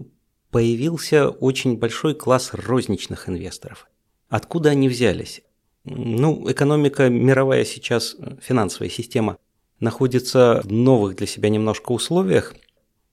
[0.51, 3.87] появился очень большой класс розничных инвесторов.
[4.27, 5.41] Откуда они взялись?
[5.85, 9.37] Ну, экономика мировая сейчас, финансовая система,
[9.79, 12.53] находится в новых для себя немножко условиях.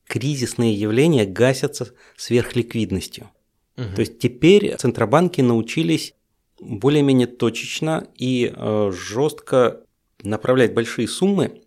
[0.09, 3.31] Кризисные явления гасятся сверхликвидностью.
[3.77, 3.94] Угу.
[3.94, 6.14] То есть теперь центробанки научились
[6.61, 9.83] более-менее точечно и э, жестко
[10.23, 11.62] направлять большие суммы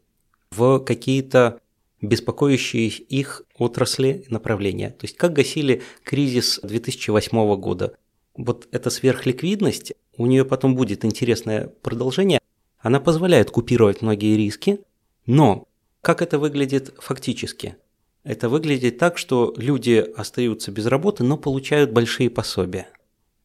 [0.51, 1.61] в какие-то
[2.01, 4.89] беспокоящие их отрасли направления.
[4.89, 7.95] То есть как гасили кризис 2008 года.
[8.35, 12.39] Вот эта сверхликвидность, у нее потом будет интересное продолжение,
[12.79, 14.79] она позволяет купировать многие риски,
[15.25, 15.67] но
[16.01, 17.75] как это выглядит фактически?
[18.23, 22.87] Это выглядит так, что люди остаются без работы, но получают большие пособия.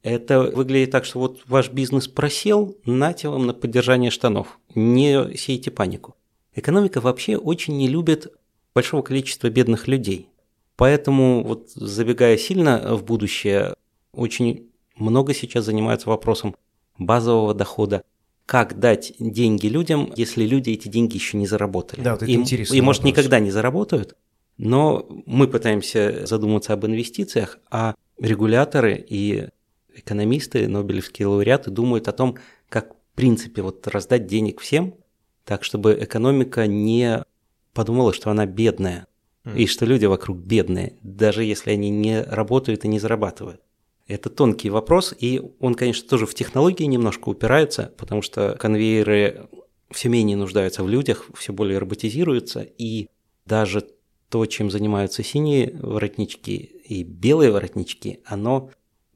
[0.02, 4.58] Это выглядит так, что вот ваш бизнес просел, нате вам на поддержание штанов.
[4.74, 6.14] Не сейте панику.
[6.54, 8.32] Экономика вообще очень не любит
[8.74, 10.28] большого количества бедных людей.
[10.76, 13.74] Поэтому, вот забегая сильно в будущее,
[14.12, 16.54] очень много сейчас занимаются вопросом
[16.98, 18.02] базового дохода.
[18.44, 22.02] Как дать деньги людям, если люди эти деньги еще не заработали?
[22.02, 23.16] Да, вот это и, интересный И, может, вопрос.
[23.18, 24.14] никогда не заработают,
[24.58, 29.48] но мы пытаемся задуматься об инвестициях, а регуляторы и
[29.94, 32.36] экономисты, нобелевские лауреаты думают о том,
[32.68, 34.94] как в принципе вот раздать денег всем,
[35.44, 37.24] так чтобы экономика не
[37.72, 39.06] подумала, что она бедная,
[39.44, 39.56] Мгм.
[39.56, 43.60] и что люди вокруг бедные, даже если они не работают и не зарабатывают.
[44.08, 49.48] Это тонкий вопрос, и он, конечно, тоже в технологии немножко упирается, потому что конвейеры
[49.90, 53.08] все менее нуждаются в людях, все более роботизируются, и
[53.46, 53.86] даже
[54.28, 58.70] то, чем занимаются синие воротнички и белые воротнички, оно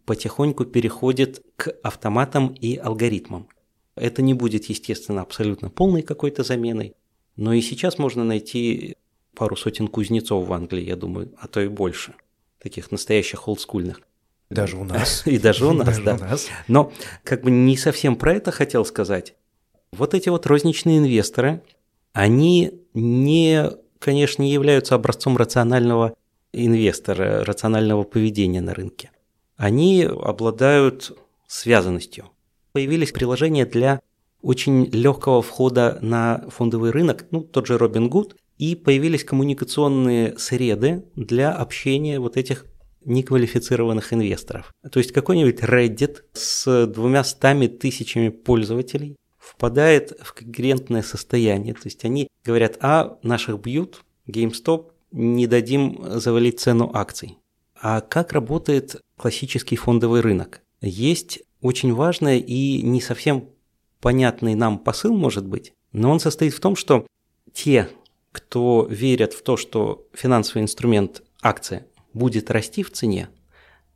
[0.04, 3.48] потихоньку переходит к автоматам и алгоритмам.
[3.96, 6.94] Это не будет, естественно, абсолютно полной какой-то заменой,
[7.36, 8.96] но и сейчас можно найти
[9.34, 12.14] пару сотен кузнецов в Англии, я думаю, а то и больше,
[12.58, 14.00] таких настоящих олдскульных.
[14.50, 15.22] Даже у нас.
[15.26, 16.14] И даже у нас, Даже да.
[16.16, 16.48] у нас.
[16.66, 16.92] Но
[17.22, 19.34] как бы не совсем про это хотел сказать.
[19.92, 21.62] Вот эти вот розничные инвесторы,
[22.12, 23.70] они не,
[24.00, 26.14] конечно, не являются образцом рационального
[26.52, 29.10] инвестора, рационального поведения на рынке.
[29.56, 32.30] Они обладают связанностью.
[32.72, 34.00] Появились приложения для
[34.42, 41.52] очень легкого входа на фондовый рынок, ну, тот же Robinhood, и появились коммуникационные среды для
[41.52, 42.66] общения вот этих
[43.04, 44.72] неквалифицированных инвесторов.
[44.90, 49.16] То есть какой-нибудь Reddit с двумя стами тысячами пользователей
[49.60, 51.74] впадает в конкурентное состояние.
[51.74, 57.36] То есть они говорят, а наших бьют, GameStop, не дадим завалить цену акций.
[57.78, 60.62] А как работает классический фондовый рынок?
[60.80, 63.50] Есть очень важный и не совсем
[64.00, 67.06] понятный нам посыл, может быть, но он состоит в том, что
[67.52, 67.90] те,
[68.32, 73.28] кто верят в то, что финансовый инструмент, акция, будет расти в цене,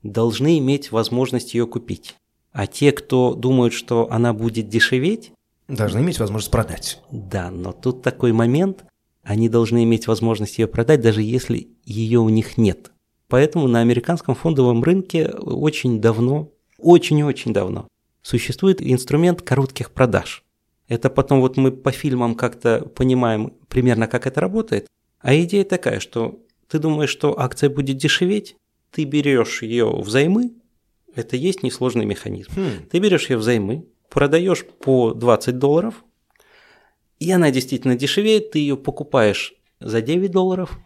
[0.03, 2.16] должны иметь возможность ее купить.
[2.53, 5.33] А те, кто думают, что она будет дешеветь,
[5.68, 7.00] Должны иметь возможность продать.
[7.11, 8.85] да, но тут такой момент,
[9.22, 12.92] они должны иметь возможность ее продать, даже если ее у них нет.
[13.29, 17.88] Поэтому на американском фондовом рынке очень давно, очень-очень давно
[18.24, 20.42] существует инструмент коротких продаж.
[20.88, 24.88] Это потом вот мы по фильмам как-то понимаем примерно, как это работает.
[25.20, 28.57] А идея такая, что ты думаешь, что акция будет дешеветь,
[28.90, 30.53] ты берешь ее взаймы,
[31.14, 32.50] это есть несложный механизм.
[32.57, 32.87] Хм.
[32.90, 36.05] Ты берешь ее взаймы, продаешь по 20 долларов,
[37.18, 40.79] и она действительно дешевеет, ты ее покупаешь за 9 долларов,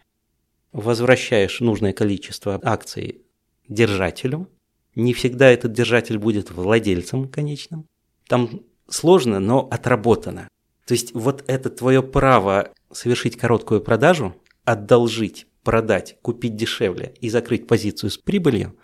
[0.73, 3.23] возвращаешь нужное количество акций
[3.69, 4.49] держателю.
[4.95, 7.87] Не всегда этот держатель будет владельцем конечным.
[8.27, 10.49] Там сложно, но отработано.
[10.87, 17.67] То есть вот это твое право совершить короткую продажу, одолжить, продать, купить дешевле и закрыть
[17.67, 18.75] позицию с прибылью,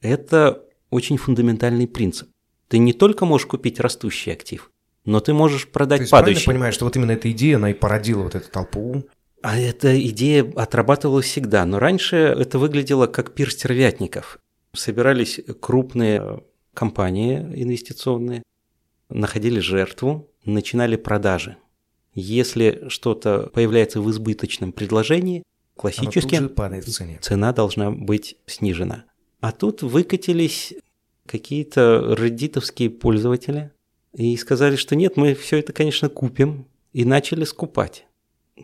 [0.00, 2.28] это очень фундаментальный принцип.
[2.68, 4.70] Ты не только можешь купить растущий актив,
[5.04, 6.46] но ты можешь То продать есть правильно падающий.
[6.46, 9.04] понимаешь, что вот именно эта идея, она и породила вот эту толпу.
[9.42, 14.38] А эта идея отрабатывалась всегда, но раньше это выглядело как пир стервятников.
[14.72, 16.42] Собирались крупные
[16.74, 18.42] компании инвестиционные,
[19.08, 21.56] находили жертву, начинали продажи.
[22.14, 25.42] Если что-то появляется в избыточном предложении,
[25.76, 26.40] классически
[27.20, 29.04] цена должна быть снижена.
[29.40, 30.72] А тут выкатились
[31.26, 33.72] какие-то реддитовские пользователи
[34.14, 38.06] и сказали, что нет, мы все это, конечно, купим, и начали скупать.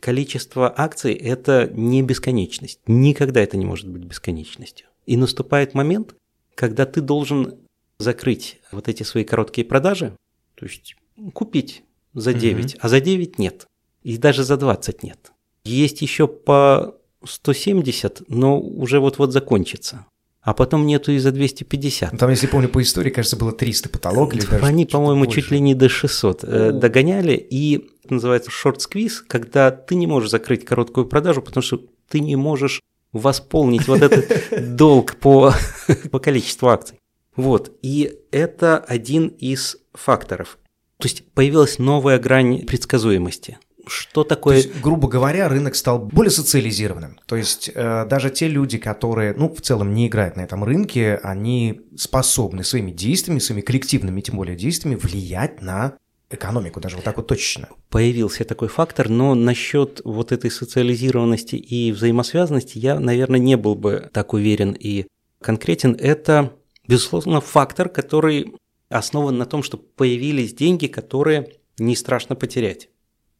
[0.00, 2.80] Количество акций– это не бесконечность.
[2.86, 4.86] Никогда это не может быть бесконечностью.
[5.04, 6.14] И наступает момент,
[6.54, 7.58] когда ты должен
[7.98, 10.16] закрыть вот эти свои короткие продажи,
[10.54, 10.96] то есть
[11.34, 11.82] купить
[12.14, 13.66] за 9, а за 9 нет.
[14.02, 15.32] И даже за 20 нет.
[15.64, 20.06] Есть еще по 170, но уже вот-вот закончится.
[20.42, 22.12] А потом нету и за 250.
[22.12, 24.34] Ну, Там, если помню, по истории, кажется, было 300 потолок.
[24.34, 26.72] Или даже Они, по-моему, чуть ли не до 600 э, О.
[26.72, 27.34] догоняли.
[27.34, 32.34] И это называется шорт-сквиз, когда ты не можешь закрыть короткую продажу, потому что ты не
[32.34, 32.80] можешь
[33.12, 35.52] восполнить вот этот долг по,
[36.10, 36.98] по количеству акций.
[37.36, 37.78] Вот.
[37.82, 40.58] И это один из факторов.
[40.98, 43.58] То есть появилась новая грань предсказуемости.
[43.86, 44.56] Что То такое...
[44.56, 47.18] есть, грубо говоря, рынок стал более социализированным.
[47.26, 51.18] То есть э, даже те люди, которые, ну, в целом не играют на этом рынке,
[51.22, 55.94] они способны своими действиями, своими коллективными, тем более действиями, влиять на
[56.30, 57.68] экономику, даже вот так вот точечно.
[57.90, 64.08] появился такой фактор, но насчет вот этой социализированности и взаимосвязанности я, наверное, не был бы
[64.12, 65.06] так уверен и
[65.40, 65.94] конкретен.
[65.98, 66.52] Это,
[66.88, 68.54] безусловно, фактор, который
[68.88, 72.88] основан на том, что появились деньги, которые не страшно потерять.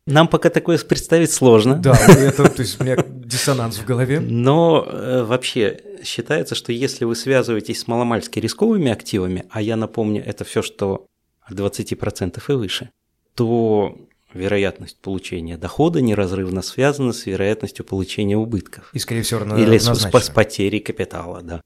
[0.06, 1.76] Нам пока такое представить сложно.
[1.76, 4.18] Да, это, то есть у меня диссонанс в голове.
[4.20, 10.22] Но э, вообще считается, что если вы связываетесь с маломальски рисковыми активами, а я напомню,
[10.24, 11.06] это все, что
[11.42, 12.90] от 20% и выше,
[13.34, 13.96] то
[14.34, 18.90] вероятность получения дохода неразрывно связана с вероятностью получения убытков.
[18.92, 21.60] И, скорее всего, Или с, с потерей капитала, да.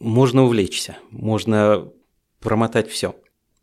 [0.00, 1.88] Можно увлечься, можно
[2.40, 3.14] промотать все.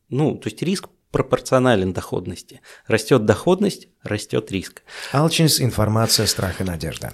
[0.10, 2.60] Ну, то есть риск пропорционален доходности.
[2.88, 4.82] Растет доходность, растет риск.
[5.14, 7.14] Алчность, информация, страх и надежда.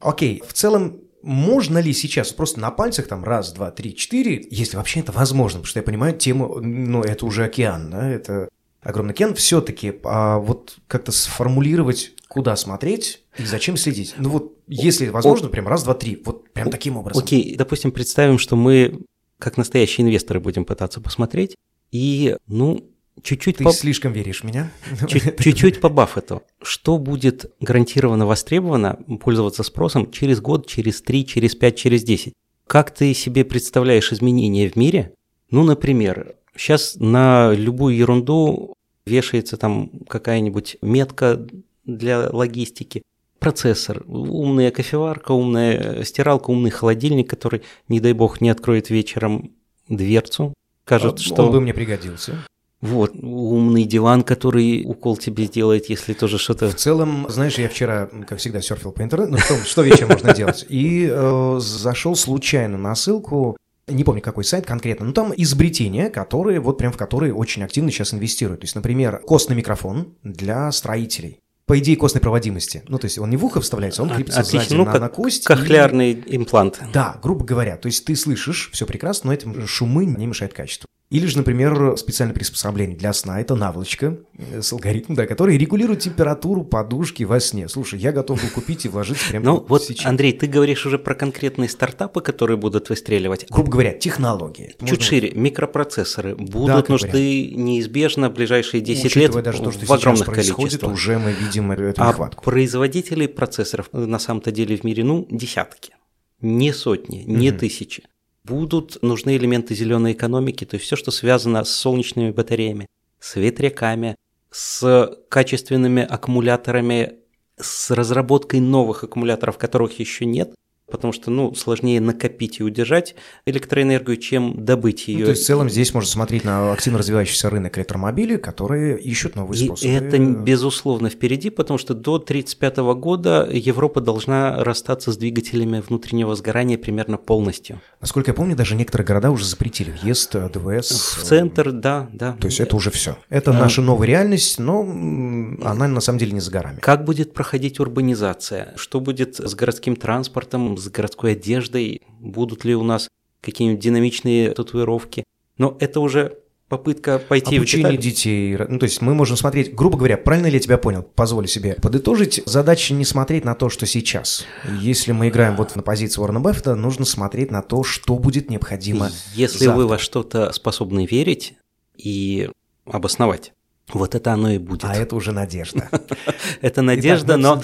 [0.00, 4.76] Окей, в целом можно ли сейчас просто на пальцах там раз, два, три, четыре, если
[4.76, 8.48] вообще это возможно, потому что я понимаю тему, ну это уже океан, да, это
[8.82, 14.14] огромный океан, все-таки а вот как-то сформулировать, куда смотреть и зачем следить.
[14.18, 17.22] Ну вот если возможно, прям раз, два, три, вот прям таким образом.
[17.22, 19.00] Окей, допустим, представим, что мы
[19.38, 21.56] как настоящие инвесторы будем пытаться посмотреть,
[21.92, 22.90] и, ну,
[23.22, 23.58] чуть-чуть...
[23.58, 23.72] Ты по...
[23.72, 24.70] слишком веришь в меня.
[25.08, 26.42] Чуть-чуть по Баффету.
[26.62, 32.34] Что будет гарантированно востребовано пользоваться спросом через год, через три, через пять, через десять?
[32.66, 35.14] Как ты себе представляешь изменения в мире?
[35.50, 38.74] Ну, например, сейчас на любую ерунду
[39.06, 41.46] вешается там какая-нибудь метка
[41.84, 43.02] для логистики,
[43.38, 49.52] процессор, умная кофеварка, умная стиралка, умный холодильник, который, не дай бог, не откроет вечером
[49.88, 50.52] дверцу.
[50.84, 51.46] Кажется, а, что...
[51.46, 52.44] Он бы мне пригодился.
[52.86, 56.70] Вот, умный диван, который укол тебе сделает, если тоже что-то...
[56.70, 60.34] В целом, знаешь, я вчера, как всегда, серфил по интернету, ну что, что вечером можно
[60.34, 63.56] делать, и э, зашел случайно на ссылку,
[63.88, 67.90] не помню, какой сайт конкретно, но там изобретения, которые, вот прям в которые очень активно
[67.90, 68.60] сейчас инвестируют.
[68.60, 72.82] То есть, например, костный микрофон для строителей по идее костной проводимости.
[72.88, 74.60] Ну, то есть он не в ухо вставляется, он крепится Отлично.
[74.60, 75.44] сзади ну, на, как на кость.
[75.44, 76.36] Кохлеарный и...
[76.36, 76.80] имплант.
[76.92, 77.76] Да, грубо говоря.
[77.76, 80.88] То есть ты слышишь, все прекрасно, но этим шумы не мешает качеству.
[81.08, 83.40] Или же, например, специальное приспособление для сна.
[83.40, 87.68] Это наволочка э, с алгоритмом, да, который регулирует температуру подушки во сне.
[87.68, 90.06] Слушай, я готов был купить и вложить прямо Ну вот, сейчас.
[90.06, 93.46] Андрей, ты говоришь уже про конкретные стартапы, которые будут выстреливать.
[93.48, 94.74] Грубо говоря, технологии.
[94.80, 95.04] Чуть Можно...
[95.04, 97.24] шире, микропроцессоры будут да, нужны говоря.
[97.24, 100.92] неизбежно в ближайшие 10 Учитывая лет даже то, что в огромных количествах.
[100.92, 102.42] уже мы видим эту а нехватку.
[102.42, 105.92] производителей процессоров на самом-то деле в мире, ну, десятки.
[106.40, 107.60] Не сотни, не угу.
[107.60, 108.02] тысячи
[108.46, 112.86] будут нужны элементы зеленой экономики, то есть все, что связано с солнечными батареями,
[113.18, 114.16] с ветряками,
[114.50, 117.16] с качественными аккумуляторами,
[117.58, 120.54] с разработкой новых аккумуляторов, которых еще нет–
[120.90, 125.18] потому что, ну, сложнее накопить и удержать электроэнергию, чем добыть ее.
[125.18, 129.34] Ну, то есть в целом здесь можно смотреть на активно развивающийся рынок электромобилей, которые ищут
[129.34, 129.92] новые и способы.
[129.92, 136.78] это, безусловно, впереди, потому что до 1935 года Европа должна расстаться с двигателями внутреннего сгорания
[136.78, 137.80] примерно полностью.
[138.00, 141.16] Насколько я помню, даже некоторые города уже запретили въезд э, ДВС.
[141.16, 142.36] В центр, да, да.
[142.40, 143.18] То есть это уже все.
[143.28, 143.54] Это а...
[143.54, 146.78] наша новая реальность, но она на самом деле не за горами.
[146.80, 148.72] Как будет проходить урбанизация?
[148.76, 153.08] Что будет с городским транспортом, с городской одеждой, будут ли у нас
[153.40, 155.24] какие-нибудь динамичные татуировки.
[155.58, 158.02] Но это уже попытка пойти Обучение в деталь.
[158.02, 158.56] детей.
[158.68, 161.02] Ну, то есть мы можем смотреть, грубо говоря, правильно ли я тебя понял?
[161.02, 162.42] Позволю себе подытожить.
[162.44, 164.44] Задача не смотреть на то, что сейчас.
[164.80, 169.10] Если мы играем вот на позиции Уоррена Баффета, нужно смотреть на то, что будет необходимо
[169.34, 169.76] Если завтра.
[169.76, 171.54] вы во что-то способны верить
[171.96, 172.50] и
[172.84, 173.52] обосновать,
[173.92, 174.84] вот это оно и будет.
[174.84, 175.88] А это уже надежда.
[176.60, 177.60] Это надежда, но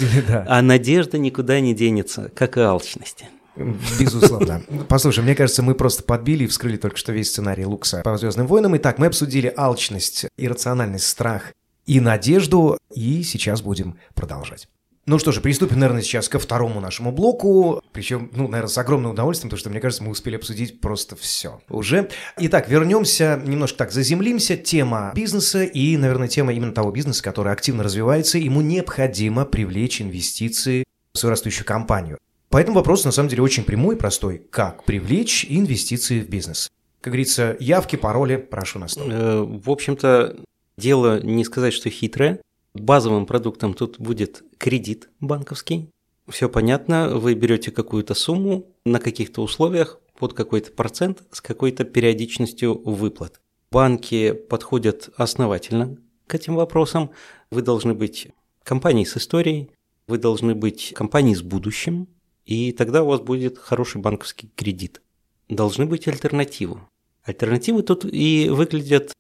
[0.47, 3.25] а надежда никуда не денется, как и алчность.
[3.57, 4.63] Безусловно.
[4.89, 8.47] Послушай, мне кажется, мы просто подбили и вскрыли только что весь сценарий Лукса по «Звездным
[8.47, 8.77] войнам».
[8.77, 11.53] Итак, мы обсудили алчность, иррациональность, страх
[11.85, 14.69] и надежду, и сейчас будем продолжать.
[15.05, 17.83] Ну что же, приступим, наверное, сейчас ко второму нашему блоку.
[17.93, 21.61] Причем, ну, наверное, с огромным удовольствием, потому что, мне кажется, мы успели обсудить просто все
[21.69, 22.09] уже.
[22.39, 24.57] Итак, вернемся, немножко так заземлимся.
[24.57, 28.39] Тема бизнеса и, наверное, тема именно того бизнеса, который активно развивается.
[28.39, 32.19] Ему необходимо привлечь инвестиции в свою растущую компанию.
[32.49, 34.43] Поэтому вопрос, на самом деле, очень прямой и простой.
[34.51, 36.71] Как привлечь инвестиции в бизнес?
[37.01, 39.09] Как говорится, явки, пароли, прошу на стол.
[39.11, 40.37] Э, в общем-то,
[40.77, 42.39] дело не сказать, что хитрое.
[42.75, 45.91] Базовым продуктом тут будет кредит банковский.
[46.29, 52.81] Все понятно, вы берете какую-то сумму на каких-то условиях под какой-то процент с какой-то периодичностью
[52.89, 53.41] выплат.
[53.71, 55.97] Банки подходят основательно
[56.27, 57.11] к этим вопросам.
[57.51, 58.29] Вы должны быть
[58.63, 59.71] компанией с историей,
[60.07, 62.09] вы должны быть компанией с будущим,
[62.47, 65.03] и тогда у вас будет хороший банковский кредит.
[65.49, 66.81] Должны быть альтернативы.
[67.25, 69.13] Альтернативы тут и выглядят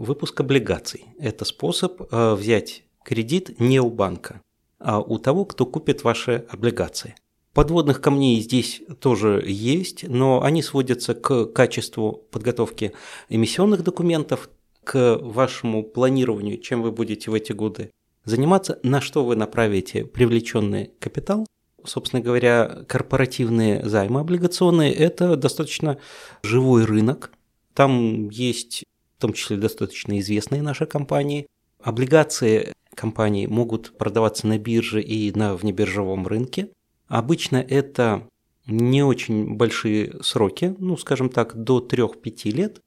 [0.00, 4.40] Выпуск облигаций– это способ э, взять кредит не у банка,
[4.78, 7.16] а у того, кто купит ваши облигации.
[7.52, 12.94] Подводных камней здесь тоже есть, но они сводятся к качеству подготовки
[13.28, 14.48] эмиссионных документов,
[14.84, 17.90] к вашему планированию, чем вы будете в эти годы
[18.24, 21.46] заниматься, на что вы направите привлеченный капитал.
[21.84, 25.98] Собственно говоря, корпоративные займы облигационные– это достаточно
[26.42, 27.32] живой рынок.
[27.74, 28.84] Там есть
[29.20, 31.46] в том числе достаточно известные наши компании.
[31.82, 36.70] Облигации компаний могут продаваться на бирже и на внебиржевом рынке.
[37.06, 38.26] Обычно это
[38.66, 42.80] не очень большие сроки, ну, скажем так, до 3-5 лет.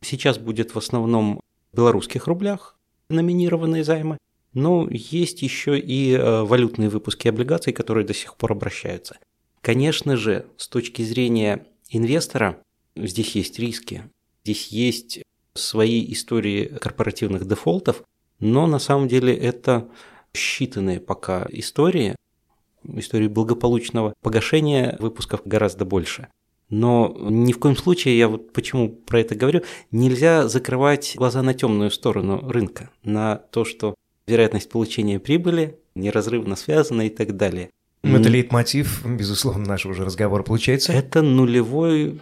[0.00, 1.40] Сейчас будет в основном
[1.72, 4.18] в белорусских рублях номинированные займы,
[4.52, 9.18] но есть еще и э, валютные выпуски облигаций, которые до сих пор обращаются.
[9.60, 12.62] Конечно же, с точки зрения инвестора,
[12.94, 14.04] здесь есть риски,
[14.44, 15.24] здесь есть
[15.54, 18.02] свои истории корпоративных дефолтов,
[18.40, 19.88] но на самом деле это
[20.34, 22.16] считанные пока истории,
[22.84, 26.28] истории благополучного погашения выпусков гораздо больше.
[26.70, 31.54] Но ни в коем случае, я вот почему про это говорю, нельзя закрывать глаза на
[31.54, 33.94] темную сторону рынка, на то, что
[34.26, 37.70] вероятность получения прибыли неразрывно связана и так далее.
[38.02, 40.92] Ну, это лейтмотив, безусловно, нашего же разговора получается.
[40.92, 42.18] Это нулевое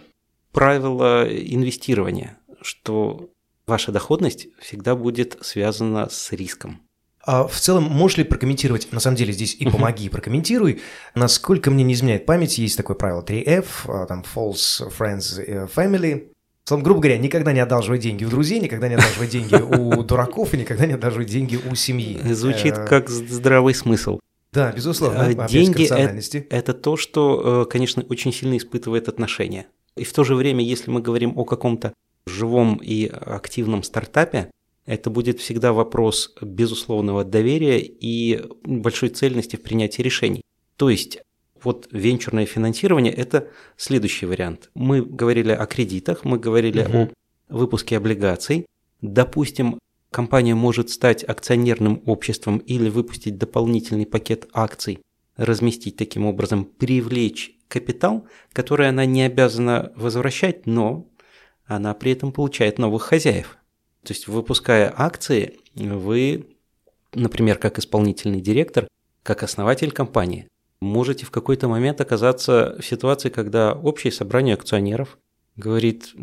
[0.51, 3.29] правило инвестирования, что
[3.67, 6.81] ваша доходность всегда будет связана с риском.
[7.25, 10.81] А в целом, можешь ли прокомментировать, на самом деле здесь и помоги, прокомментируй,
[11.15, 16.33] насколько мне не изменяет память, есть такое правило 3F, а, там False Friends э, Family,
[16.65, 20.53] Словом, грубо говоря, никогда не одалживай деньги у друзей, никогда не одалживай деньги у дураков
[20.53, 22.17] и никогда не одалживай деньги у семьи.
[22.33, 24.19] Звучит э, как здравый смысл.
[24.53, 25.25] Да, безусловно.
[25.25, 25.85] А деньги–
[26.49, 29.67] это то, что, э, конечно, очень сильно испытывает отношения.
[29.97, 31.93] И в то же время, если мы говорим о каком-то
[32.25, 34.49] живом и активном стартапе,
[34.85, 40.41] это будет всегда вопрос безусловного доверия и большой цельности в принятии решений.
[40.75, 41.19] То есть
[41.63, 43.47] вот венчурное финансирование– это
[43.77, 44.69] следующий вариант.
[44.73, 47.09] Мы говорили о кредитах, мы говорили угу.
[47.49, 48.65] о выпуске облигаций.
[49.01, 49.79] Допустим,
[50.11, 54.99] компания может стать акционерным обществом или выпустить дополнительный пакет акций,
[55.37, 61.07] разместить таким образом, привлечь капитал, который она не обязана возвращать, но
[61.65, 63.57] она при этом получает новых хозяев.
[64.03, 66.57] То есть, выпуская акции, вы,
[67.13, 68.87] например, как исполнительный директор,
[69.23, 70.47] как основатель компании,
[70.81, 75.17] можете в какой-то момент оказаться в ситуации, когда общее собрание акционеров
[75.55, 76.13] говорит,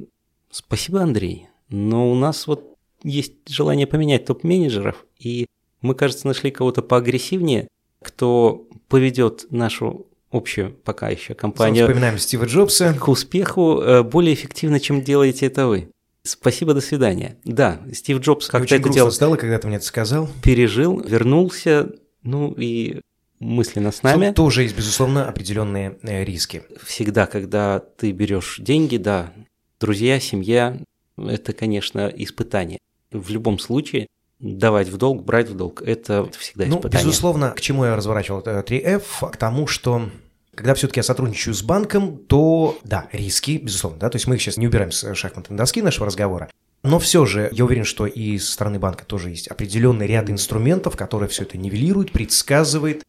[0.51, 5.47] спасибо, Андрей, но у нас вот есть желание поменять топ-менеджеров, и
[5.81, 7.69] мы, кажется, нашли кого-то поагрессивнее,
[8.03, 11.87] кто поведет нашу общую пока еще компанию.
[11.87, 12.95] Вспоминаем Стива Джобса.
[12.95, 15.91] К успеху э, более эффективно, чем делаете это вы.
[16.23, 17.39] Спасибо, до свидания.
[17.45, 19.11] Да, Стив Джобс как-то это делал.
[19.11, 20.29] стало, когда ты мне это сказал.
[20.43, 21.91] Пережил, вернулся,
[22.23, 23.01] ну и
[23.39, 24.27] мысленно с нами.
[24.27, 26.63] Тут тоже есть, безусловно, определенные э, риски.
[26.85, 29.33] Всегда, когда ты берешь деньги, да,
[29.81, 30.79] друзья, семья,
[31.17, 32.79] это, конечно, испытание.
[33.11, 34.07] В любом случае,
[34.41, 37.07] давать в долг, брать в долг, это всегда ну, испытание.
[37.07, 40.09] Безусловно, к чему я разворачивал 3F, к тому, что
[40.55, 44.43] когда все-таки я сотрудничаю с банком, то да, риски, безусловно, да, то есть мы их
[44.43, 46.51] сейчас не убираем с шахматной доски нашего разговора,
[46.83, 50.97] но все же я уверен, что и со стороны банка тоже есть определенный ряд инструментов,
[50.97, 53.03] которые все это нивелируют, предсказывает,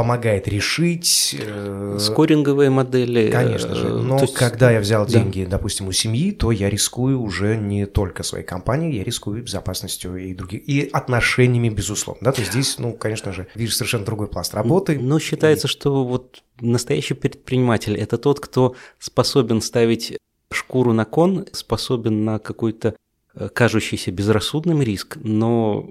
[0.00, 1.36] помогает решить.
[1.38, 3.30] Э, Скоринговые модели.
[3.30, 3.88] Конечно же.
[3.88, 4.32] Э, Но есть...
[4.32, 5.58] когда я взял деньги, да.
[5.58, 10.32] допустим, у семьи, то я рискую уже не только своей компанией, я рискую безопасностью и
[10.32, 12.20] других, и отношениями, безусловно.
[12.24, 12.32] Да?
[12.32, 14.98] То есть здесь, ну, конечно же, видишь совершенно другой пласт работы.
[14.98, 15.70] Но считается, и...
[15.70, 20.16] что вот настоящий предприниматель– это тот, кто способен ставить
[20.50, 22.96] шкуру на кон, способен на какой-то
[23.34, 25.86] э, кажущийся безрассудным риск, но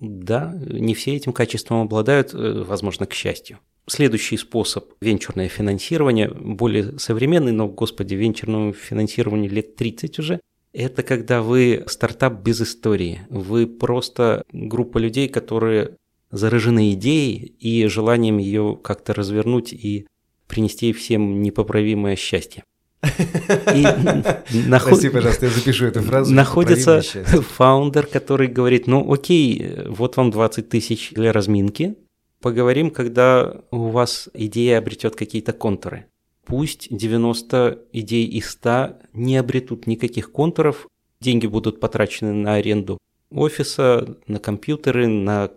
[0.00, 3.58] да, не все этим качеством обладают, э, возможно, к счастью.
[3.88, 10.40] Следующий способ– венчурное финансирование, более современный, но, господи, венчурному финансированию лет 30 уже.
[10.72, 13.20] Это когда вы стартап без истории.
[13.30, 15.96] Вы просто группа людей, которые
[16.30, 20.06] заражены идеей и желанием ее как-то развернуть и
[20.48, 22.64] принести всем непоправимое счастье.
[23.02, 23.82] И
[24.66, 24.90] наход...
[24.90, 26.34] Прости, пожалуйста, я запишу эту фразу.
[26.34, 31.96] Находится фаундер, который говорит, ну окей, вот вам 20 тысяч для разминки,
[32.40, 36.06] поговорим, когда у вас идея обретет какие-то контуры.
[36.44, 40.86] Пусть 90 идей из 100 не обретут никаких контуров,
[41.20, 42.98] деньги будут потрачены на аренду
[43.30, 45.50] офиса, на компьютеры, на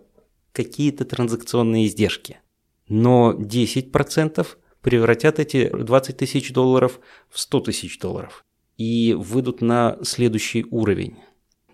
[0.52, 2.38] какие-то транзакционные издержки.
[2.88, 4.46] Но 10%
[4.82, 8.44] превратят эти 20 тысяч долларов в 100 тысяч долларов
[8.76, 11.16] и выйдут на следующий уровень.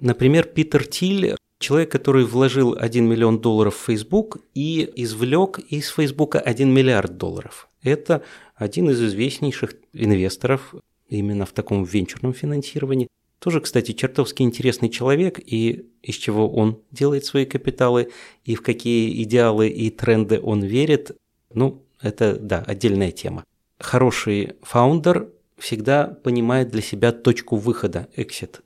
[0.00, 6.36] Например, Питер Тиль, человек, который вложил 1 миллион долларов в Facebook и извлек из Facebook
[6.36, 7.68] 1 миллиард долларов.
[7.82, 8.22] Это
[8.56, 10.74] один из известнейших инвесторов
[11.08, 13.08] именно в таком венчурном финансировании.
[13.38, 18.10] Тоже, кстати, чертовски интересный человек, и из чего он делает свои капиталы,
[18.44, 21.16] и в какие идеалы и тренды он верит,
[21.54, 23.44] ну, это, да, отдельная тема.
[23.78, 25.28] Хороший фаундер
[25.58, 28.60] всегда понимает для себя точку выхода, exit.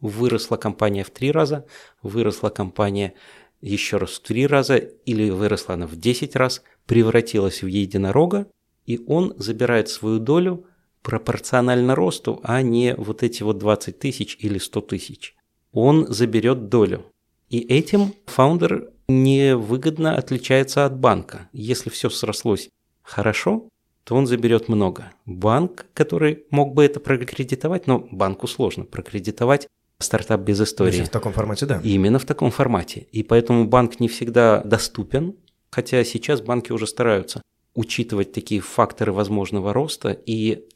[0.00, 1.66] Выросла компания в три раза,
[2.02, 3.14] выросла компания
[3.60, 8.46] еще раз в три раза, или выросла она в 10 раз, превратилась в единорога,
[8.84, 10.66] и он забирает свою долю
[11.02, 15.34] пропорционально росту, а не вот эти вот 20 тысяч или 100 тысяч.
[15.72, 17.06] Он заберет долю.
[17.48, 21.48] И этим фаундер невыгодно отличается от банка.
[21.52, 22.68] Если все срослось
[23.04, 23.68] хорошо,
[24.02, 25.12] то он заберет много.
[25.24, 31.02] Банк, который мог бы это прокредитовать, но банку сложно прокредитовать стартап без истории.
[31.02, 31.80] в таком формате, да.
[31.82, 33.06] Именно в таком формате.
[33.12, 35.36] И поэтому банк не всегда доступен,
[35.70, 37.42] хотя сейчас банки уже стараются
[37.74, 40.66] учитывать такие факторы возможного роста и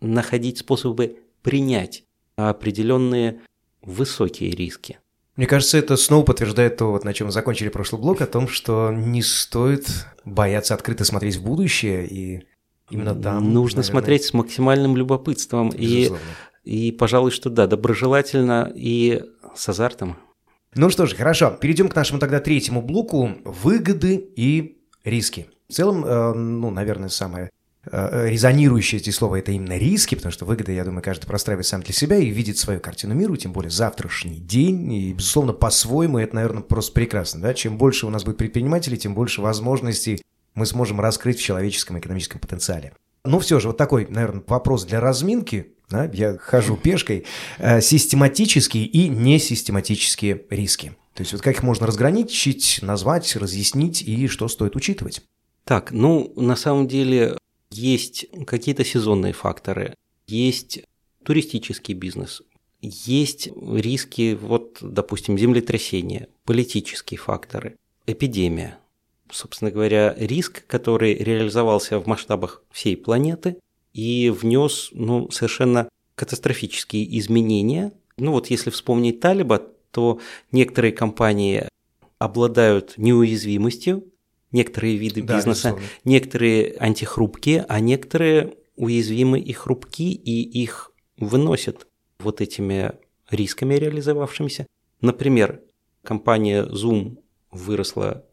[0.00, 2.04] находить способы принять
[2.36, 3.40] определенные
[3.82, 4.98] высокие риски.
[5.36, 8.48] Мне кажется, это снова подтверждает то, вот, на чем мы закончили прошлый блок, о том,
[8.48, 12.46] что не стоит бояться открыто смотреть в будущее, и
[12.90, 13.52] именно там...
[13.52, 16.10] Нужно наверное, смотреть с максимальным любопытством, и,
[16.64, 19.24] и, пожалуй, что да, доброжелательно и
[19.54, 20.16] с азартом.
[20.74, 25.48] Ну что ж, хорошо, перейдем к нашему тогда третьему блоку– выгоды и риски.
[25.68, 27.50] В целом, э, ну, наверное, самое
[27.90, 31.82] Э, резонирующее здесь слово– это именно риски, потому что выгода, я думаю, каждый простраивает сам
[31.82, 36.34] для себя и видит свою картину миру, тем более завтрашний день, и, безусловно, по-своему это,
[36.34, 40.20] наверное, просто прекрасно, да, чем больше у нас будет предпринимателей, тем больше возможностей
[40.54, 42.92] мы сможем раскрыть в человеческом экономическом потенциале.
[43.24, 47.24] Но все же, вот такой, наверное, вопрос для разминки, да, я хожу пешкой,
[47.58, 50.96] э, систематические и несистематические риски.
[51.14, 55.22] То есть вот как их можно разграничить, назвать, разъяснить и что стоит учитывать?
[55.64, 57.36] Так, ну, на самом деле,
[57.70, 59.94] есть какие-то сезонные факторы,
[60.26, 60.82] есть
[61.24, 62.42] туристический бизнес,
[62.80, 68.78] есть риски, вот, допустим, землетрясения, политические факторы, эпидемия.
[69.30, 73.56] Собственно говоря, риск, который реализовался в масштабах всей планеты
[73.92, 77.92] и внес ну, совершенно катастрофические изменения.
[78.18, 80.20] Ну вот если вспомнить Талиба, то
[80.52, 81.68] некоторые компании
[82.18, 84.04] обладают неуязвимостью,
[84.56, 85.86] некоторые виды да, бизнеса, безусловно.
[86.04, 91.86] некоторые антихрупкие, а некоторые уязвимы и хрупки, и их выносят
[92.18, 92.92] вот этими
[93.30, 94.66] рисками реализовавшимися.
[95.00, 95.60] Например,
[96.02, 97.18] компания Zoom
[97.50, 98.24] выросла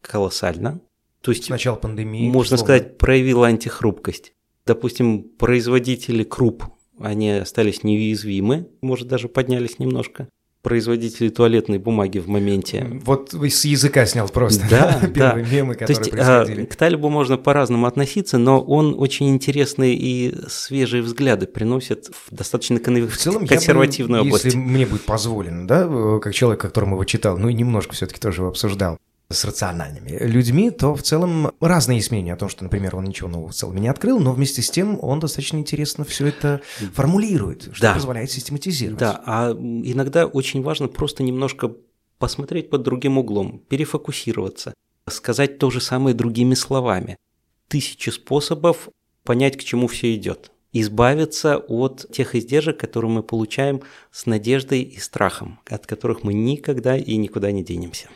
[0.00, 0.80] колоссально.
[1.20, 2.28] То есть, С начала пандемии.
[2.28, 2.64] Можно условно.
[2.64, 4.34] сказать, проявила антихрупкость.
[4.66, 6.64] Допустим, производители круп,
[6.98, 10.28] они остались неуязвимы, может, даже поднялись немножко
[10.64, 13.00] производители туалетной бумаги в моменте.
[13.04, 15.50] Вот с языка снял просто да, первые да.
[15.50, 16.64] мемы, которые То есть, происходили.
[16.64, 22.78] К Талибу можно по-разному относиться, но он очень интересные и свежие взгляды приносит в достаточно
[22.78, 24.46] в целом, консервативную бы, область.
[24.46, 28.40] Если мне будет позволено, да, как человек, которому его читал, ну и немножко все-таки тоже
[28.40, 28.98] его обсуждал,
[29.30, 33.28] с рациональными людьми, то в целом разные есть мнения о том, что, например, он ничего
[33.28, 36.60] нового в целом не открыл, но вместе с тем он достаточно интересно все это
[36.92, 37.94] формулирует, что да.
[37.94, 38.98] позволяет систематизировать.
[39.00, 41.72] Да, а иногда очень важно просто немножко
[42.18, 44.74] посмотреть под другим углом, перефокусироваться,
[45.08, 47.16] сказать то же самое другими словами.
[47.68, 48.88] Тысячи способов
[49.24, 50.50] понять, к чему все идет.
[50.72, 56.96] Избавиться от тех издержек, которые мы получаем с надеждой и страхом, от которых мы никогда
[56.96, 58.08] и никуда не денемся.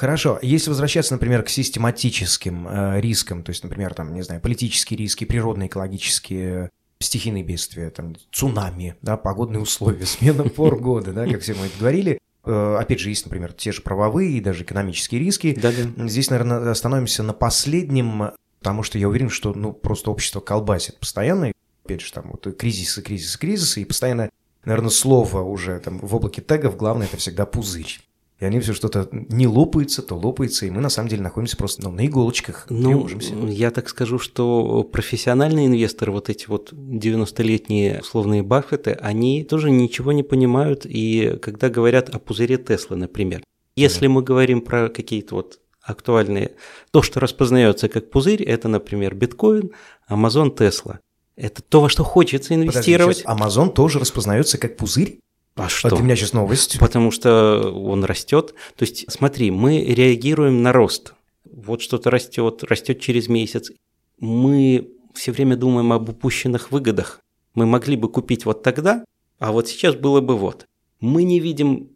[0.00, 0.38] Хорошо.
[0.40, 5.26] Если возвращаться, например, к систематическим э, рискам, то есть, например, там, не знаю, политические риски,
[5.26, 6.70] природные, экологические,
[7.00, 12.18] стихийные бедствия, там, цунами, да, погодные условия, смена пор года, да, как все мы говорили.
[12.46, 15.54] Э, опять же, есть, например, те же правовые и даже экономические риски.
[15.60, 16.08] Да, да.
[16.08, 18.30] Здесь, наверное, остановимся на последнем,
[18.60, 21.52] потому что я уверен, что, ну, просто общество колбасит постоянно.
[21.84, 24.30] Опять же, там, вот кризисы, кризисы, кризисы, и постоянно,
[24.64, 28.00] наверное, слово уже там в облаке тегов, главное, это всегда пузырь
[28.40, 31.82] и они все что-то не лопаются, то лопается, и мы на самом деле находимся просто
[31.82, 33.06] ну, на иголочках, ну,
[33.48, 40.12] Я так скажу, что профессиональные инвесторы, вот эти вот 90-летние условные Баффеты, они тоже ничего
[40.12, 43.42] не понимают, и когда говорят о пузыре Теслы, например,
[43.76, 46.52] если мы говорим про какие-то вот актуальные,
[46.90, 49.70] то, что распознается как пузырь, это, например, биткоин,
[50.08, 50.98] Amazon, Tesla.
[51.36, 53.22] Это то, во что хочется инвестировать.
[53.24, 55.20] Подожди, Amazon тоже распознается как пузырь?
[55.56, 55.90] А что?
[55.90, 56.78] Для меня сейчас новость.
[56.78, 58.54] Потому что он растет.
[58.76, 61.14] То есть, смотри, мы реагируем на рост.
[61.44, 63.70] Вот что-то растет, растет через месяц.
[64.18, 67.20] Мы все время думаем об упущенных выгодах.
[67.54, 69.04] Мы могли бы купить вот тогда,
[69.38, 70.66] а вот сейчас было бы вот.
[71.00, 71.90] Мы не видим,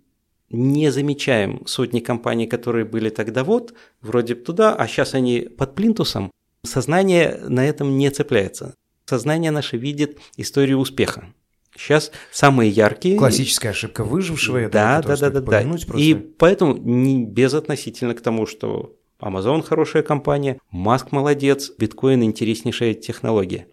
[0.51, 6.31] не замечаем сотни компаний, которые были тогда вот, вроде туда, а сейчас они под плинтусом.
[6.65, 8.75] Сознание на этом не цепляется.
[9.05, 11.33] Сознание наше видит историю успеха
[11.77, 13.19] Сейчас самые яркие.
[13.19, 14.69] Классическая ошибка выжившего.
[14.69, 15.99] Да, думаю, да, да, да, да.
[15.99, 23.67] И поэтому не безотносительно к тому, что Amazon хорошая компания, Маск молодец, биткоин интереснейшая технология.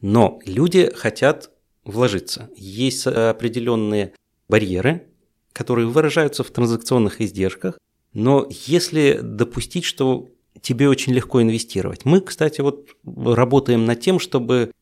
[0.00, 1.50] Но люди хотят
[1.84, 2.50] вложиться.
[2.56, 4.12] Есть определенные
[4.48, 5.08] барьеры,
[5.52, 7.78] которые выражаются в транзакционных издержках,
[8.12, 10.28] но если допустить, что
[10.60, 12.04] тебе очень легко инвестировать.
[12.04, 14.72] Мы, кстати, вот работаем над тем, чтобы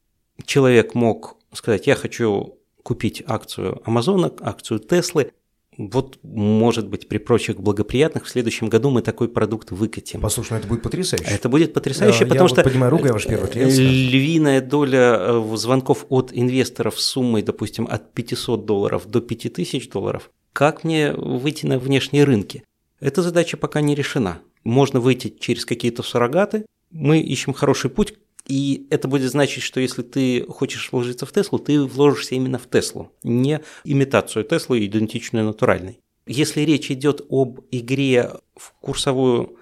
[0.44, 5.32] человек мог сказать, я хочу купить акцию Амазона, акцию Теслы,
[5.76, 10.20] вот, может быть, при прочих благоприятных в следующем году мы такой продукт выкатим.
[10.20, 11.24] Послушай, ну это будет потрясающе.
[11.28, 13.72] Это будет потрясающе, я, потому я что вот понимаю, ругаю ваш первый клиент.
[13.72, 20.30] львиная доля э, звонков от инвесторов с суммой, допустим, от 500 долларов до 5000 долларов.
[20.52, 22.62] Как мне выйти на внешние рынки?
[23.00, 24.38] Эта задача пока не решена.
[24.62, 26.66] Можно выйти через какие-то суррогаты.
[26.90, 28.14] Мы ищем хороший путь,
[28.46, 32.68] и это будет значить, что если ты хочешь вложиться в Теслу, ты вложишься именно в
[32.68, 36.00] Теслу, не имитацию Теслы, идентичную натуральной.
[36.26, 39.56] Если речь идет об игре в курсовую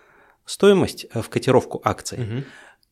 [0.45, 2.45] стоимость, э, в котировку акций, угу.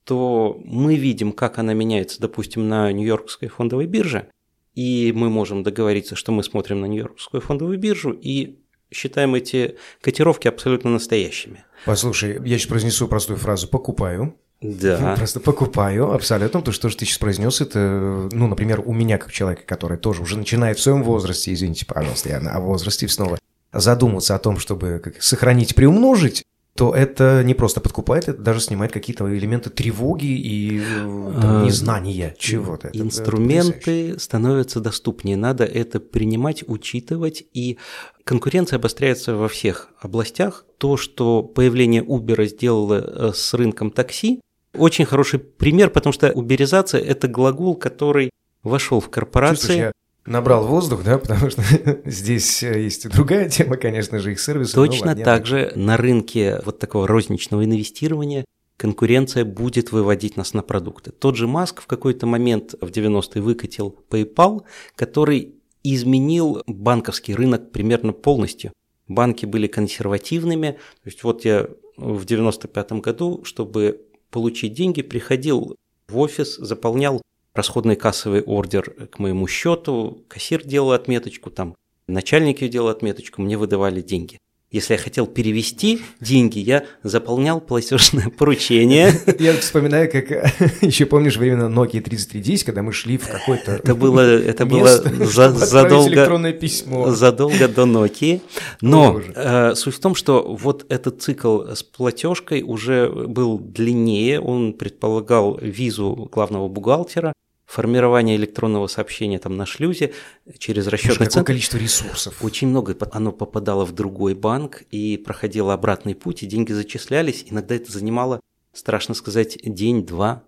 [0.05, 4.29] то мы видим, как она меняется, допустим, на Нью-Йоркской фондовой бирже,
[4.75, 8.61] и мы можем договориться, что мы смотрим на Нью-Йоркскую фондовую биржу и
[8.93, 11.65] считаем эти котировки абсолютно настоящими.
[11.85, 15.15] Послушай, я сейчас произнесу простую фразу «покупаю», да.
[15.17, 16.61] Просто покупаю абсолютно.
[16.61, 20.37] То, что ты сейчас произнес, это, ну, например, у меня, как человека, который тоже уже
[20.37, 23.39] начинает в своем возрасте, извините, пожалуйста, я о возрасте снова,
[23.73, 26.45] задуматься о том, чтобы как, сохранить, приумножить,
[26.75, 32.35] то это не просто подкупает, это даже снимает какие-то элементы тревоги и там, а, незнания
[32.39, 32.91] чего-то.
[32.93, 37.79] Инструменты это становятся доступнее, надо это принимать, учитывать, и
[38.25, 40.65] конкуренция обостряется во всех областях.
[40.79, 44.41] То, что появление Uber сделало э, с рынком такси,
[44.75, 48.31] очень хороший пример, потому что уберизация– это глагол, который
[48.63, 49.77] вошел в корпорации.
[49.77, 49.93] я
[50.27, 51.63] набрал воздух, да, потому что
[52.05, 54.75] здесь э, есть и другая тема, конечно же, их сервисы.
[54.75, 58.45] Точно так же на рынке вот такого розничного инвестирования
[58.77, 61.11] конкуренция будет выводить нас на продукты.
[61.11, 64.63] Тот же Маск в какой-то момент в 90-е выкатил PayPal,
[64.97, 68.73] который изменил банковский рынок примерно полностью.
[69.07, 70.71] Банки были консервативными.
[70.71, 71.69] То есть вот я
[71.99, 74.01] в 95 году, чтобы
[74.31, 75.77] получить деньги, приходил
[76.09, 77.23] в офис, заполнял
[77.55, 81.75] расходный кассовый ордер к моему счету, кассир делал отметочку, там
[82.07, 84.39] начальник делал отметочку, мне выдавали деньги.
[84.71, 89.13] Если я хотел перевести деньги, я заполнял платежное поручение.
[89.41, 90.31] Я вспоминаю, как
[90.83, 96.53] еще помнишь времена Nokia 3310, когда мы шли в какой-то Это было, это было задолго,
[96.53, 97.11] письмо.
[97.11, 98.41] задолго до Nokia.
[98.81, 104.73] Но э, суть в том, что вот этот цикл с платежкой уже был длиннее, он
[104.75, 107.33] предполагал визу главного бухгалтера,
[107.71, 110.13] формирование электронного сообщения там на шлюзе
[110.59, 111.47] через расчетный центр.
[111.47, 112.43] количество ресурсов.
[112.43, 112.97] Очень много.
[113.13, 117.45] Оно попадало в другой банк и проходило обратный путь, и деньги зачислялись.
[117.49, 118.41] Иногда это занимало,
[118.73, 120.43] страшно сказать, день-два.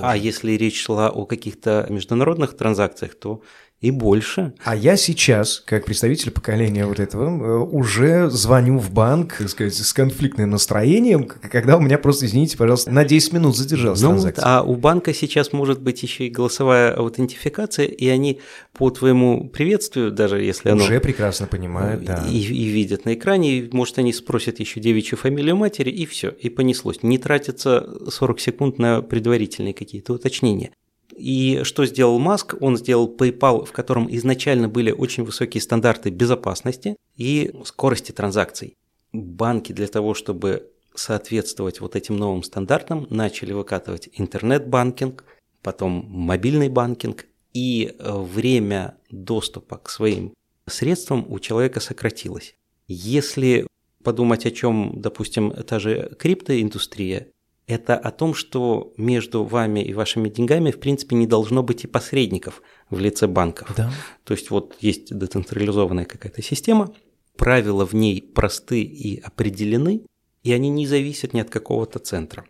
[0.00, 3.42] А если речь шла о каких-то международных транзакциях, то
[3.82, 4.54] и больше.
[4.64, 9.74] А я сейчас, как представитель поколения вот этого, э, уже звоню в банк, так сказать,
[9.74, 14.44] с конфликтным настроением, когда у меня просто, извините, пожалуйста, на 10 минут задержалась ну, транзакция.
[14.44, 18.40] А у банка сейчас может быть еще и голосовая аутентификация, и они
[18.72, 20.84] по твоему приветствию, даже если оно...
[20.84, 22.24] Уже прекрасно понимают, да.
[22.30, 26.28] И, и видят на экране, и, может, они спросят еще девичью фамилию матери, и все,
[26.30, 27.02] и понеслось.
[27.02, 30.70] Не тратится 40 секунд на предварительные какие-то уточнения.
[31.16, 32.54] И что сделал Маск?
[32.60, 38.76] Он сделал PayPal, в котором изначально были очень высокие стандарты безопасности и скорости транзакций.
[39.12, 45.24] Банки для того, чтобы соответствовать вот этим новым стандартам, начали выкатывать интернет-банкинг,
[45.62, 50.32] потом мобильный банкинг, и э, время доступа к своим
[50.66, 52.56] средствам у человека сократилось.
[52.88, 53.66] Если
[54.02, 57.28] подумать о чем, допустим, та же криптоиндустрия,
[57.66, 61.86] это о том, что между вами и вашими деньгами, в принципе, не должно быть и
[61.86, 63.72] посредников в лице банков.
[63.76, 63.90] Да.
[64.24, 66.92] То есть вот есть децентрализованная какая-то система,
[67.36, 70.02] правила в ней просты и определены,
[70.42, 72.44] и они не зависят ни от какого-то центра.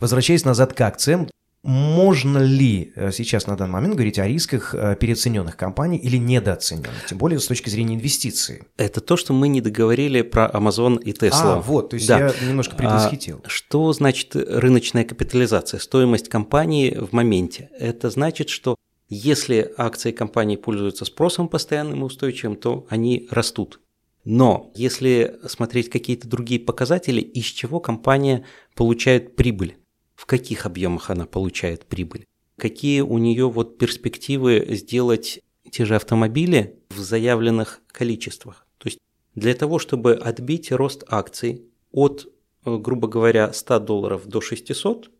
[0.00, 1.28] Возвращаясь назад к акциям,
[1.66, 7.06] можно ли э, сейчас на данный момент говорить о рисках э, переоцененных компаний или недооцененных,
[7.08, 8.62] тем более с точки зрения инвестиций?
[8.76, 11.56] Это то, что мы не договорили про Amazon и Tesla.
[11.56, 12.18] А, вот, то есть да.
[12.18, 13.40] я немножко предвосхитил.
[13.44, 17.70] А, что значит рыночная капитализация, стоимость компании в моменте?
[17.78, 18.76] Это значит, что
[19.08, 23.80] если акции компании пользуются спросом постоянным и устойчивым, то они растут.
[24.24, 28.44] Но если смотреть какие-то другие показатели, из чего компания
[28.74, 29.76] получает прибыль,
[30.16, 32.26] в каких объемах она получает прибыль,
[32.58, 35.40] какие у нее вот перспективы сделать
[35.70, 38.66] те же автомобили в заявленных количествах.
[38.78, 38.98] То есть
[39.34, 42.26] для того, чтобы отбить рост акций от,
[42.64, 45.10] э, грубо говоря, 100 долларов до 600,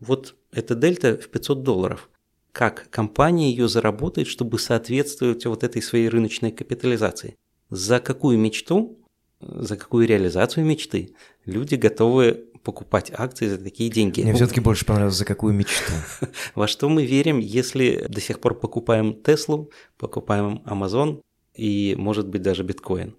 [0.00, 2.10] вот эта дельта в 500 долларов.
[2.52, 7.36] Как компания ее заработает, чтобы соответствовать вот этой своей рыночной капитализации?
[7.70, 8.98] За какую мечту,
[9.40, 14.22] за какую реализацию мечты люди готовы покупать акции за такие деньги.
[14.22, 15.92] Мне все-таки больше понравилось, за какую мечту.
[16.54, 21.20] Во что мы верим, если до сих пор покупаем Теслу, покупаем Amazon
[21.54, 23.14] и, может быть, даже биткоин.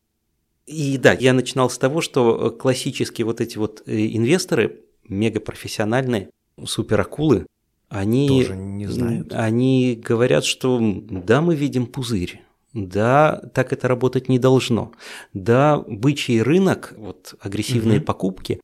[0.65, 6.31] И да, я начинал с того, что классические вот эти вот э, инвесторы, мегапрофессиональные,
[6.65, 7.45] суперакулы,
[7.87, 9.31] они, Тоже не знают.
[9.31, 12.41] они говорят, что да, мы видим пузырь,
[12.73, 14.91] да, так это работать не должно.
[15.33, 18.05] Да, бычий рынок, вот агрессивные угу.
[18.05, 18.59] покупки,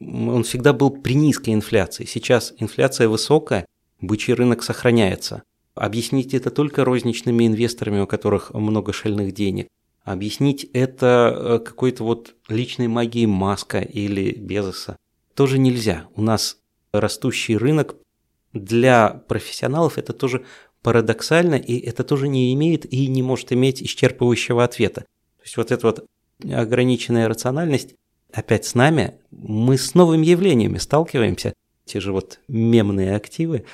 [0.00, 2.04] он всегда был при низкой инфляции.
[2.04, 3.66] Сейчас инфляция высокая,
[4.00, 5.42] бычий рынок сохраняется.
[5.74, 9.68] Объяснить это только розничными инвесторами, у которых много шальных денег.
[10.04, 14.96] Объяснить это э, какой-то вот личной магией Маска или Безоса
[15.34, 16.06] тоже нельзя.
[16.14, 16.58] У нас
[16.92, 17.96] растущий рынок
[18.52, 20.44] для профессионалов это тоже
[20.82, 25.00] парадоксально, и это тоже не имеет и не может иметь исчерпывающего ответа.
[25.02, 26.06] То есть вот эта вот
[26.50, 27.96] ограниченная рациональность
[28.32, 31.54] опять с нами, мы с новыми явлениями сталкиваемся.
[31.84, 33.64] Те же вот мемные активы.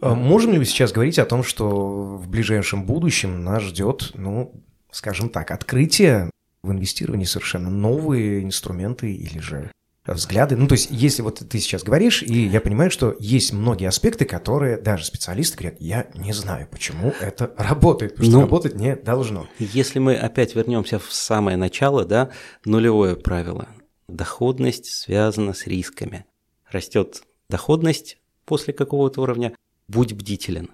[0.00, 4.52] А можем ли мы сейчас говорить о том, что в ближайшем будущем нас ждет, ну,
[4.90, 6.30] скажем так, открытие
[6.62, 9.70] в инвестировании совершенно новые инструменты или же
[10.06, 10.56] взгляды.
[10.56, 14.24] Ну, то есть, если вот ты сейчас говоришь, и я понимаю, что есть многие аспекты,
[14.24, 18.94] которые даже специалисты говорят, я не знаю, почему это работает, потому что ну, работать не
[18.94, 19.48] должно.
[19.58, 22.30] Если мы опять вернемся в самое начало, да,
[22.64, 23.68] нулевое правило.
[24.08, 26.24] Доходность связана с рисками.
[26.70, 29.54] Растет доходность после какого-то уровня,
[29.88, 30.70] будь бдителен.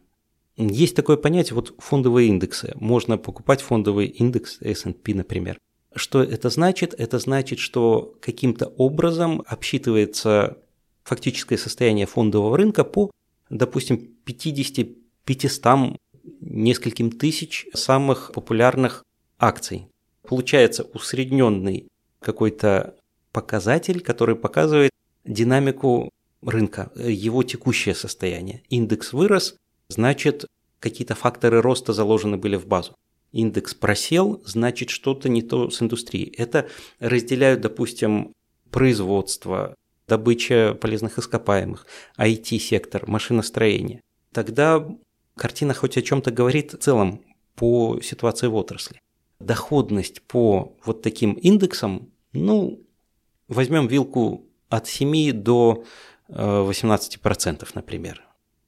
[0.57, 2.73] Есть такое понятие, вот фондовые индексы.
[2.77, 5.59] Можно покупать фондовый индекс S&P, например.
[5.95, 6.95] Что это значит?
[6.99, 10.59] Это значит, что каким-то образом обсчитывается
[11.05, 13.11] фактическое состояние фондового рынка по,
[13.51, 14.89] допустим, 50,
[15.25, 15.99] 500,
[16.41, 19.05] нескольким тысяч самых популярных
[19.39, 19.89] акций.
[20.27, 21.89] Получается усредненный
[22.21, 22.95] какой-то
[23.33, 24.91] показатель, который показывает
[25.25, 26.11] динамику
[26.43, 28.63] рынка, его текущее состояние.
[28.69, 29.57] Индекс вырос,
[29.89, 30.47] значит,
[30.81, 32.95] какие-то факторы роста заложены были в базу
[33.33, 36.33] индекс просел, значит что-то не то с индустрией.
[36.37, 36.69] Это
[37.01, 38.33] разделяют, допустим,
[38.71, 39.75] производство,
[40.07, 41.87] добыча полезных ископаемых,
[42.19, 44.01] IT-сектор, машиностроение.
[44.33, 44.87] Тогда
[45.37, 47.23] картина хоть о чем-то говорит в целом
[47.55, 49.01] по ситуации в отрасли.
[49.41, 52.81] Доходность по вот таким индексам, ну,
[53.53, 55.85] возьмем вилку от 7 до
[56.29, 58.23] 18%, э, например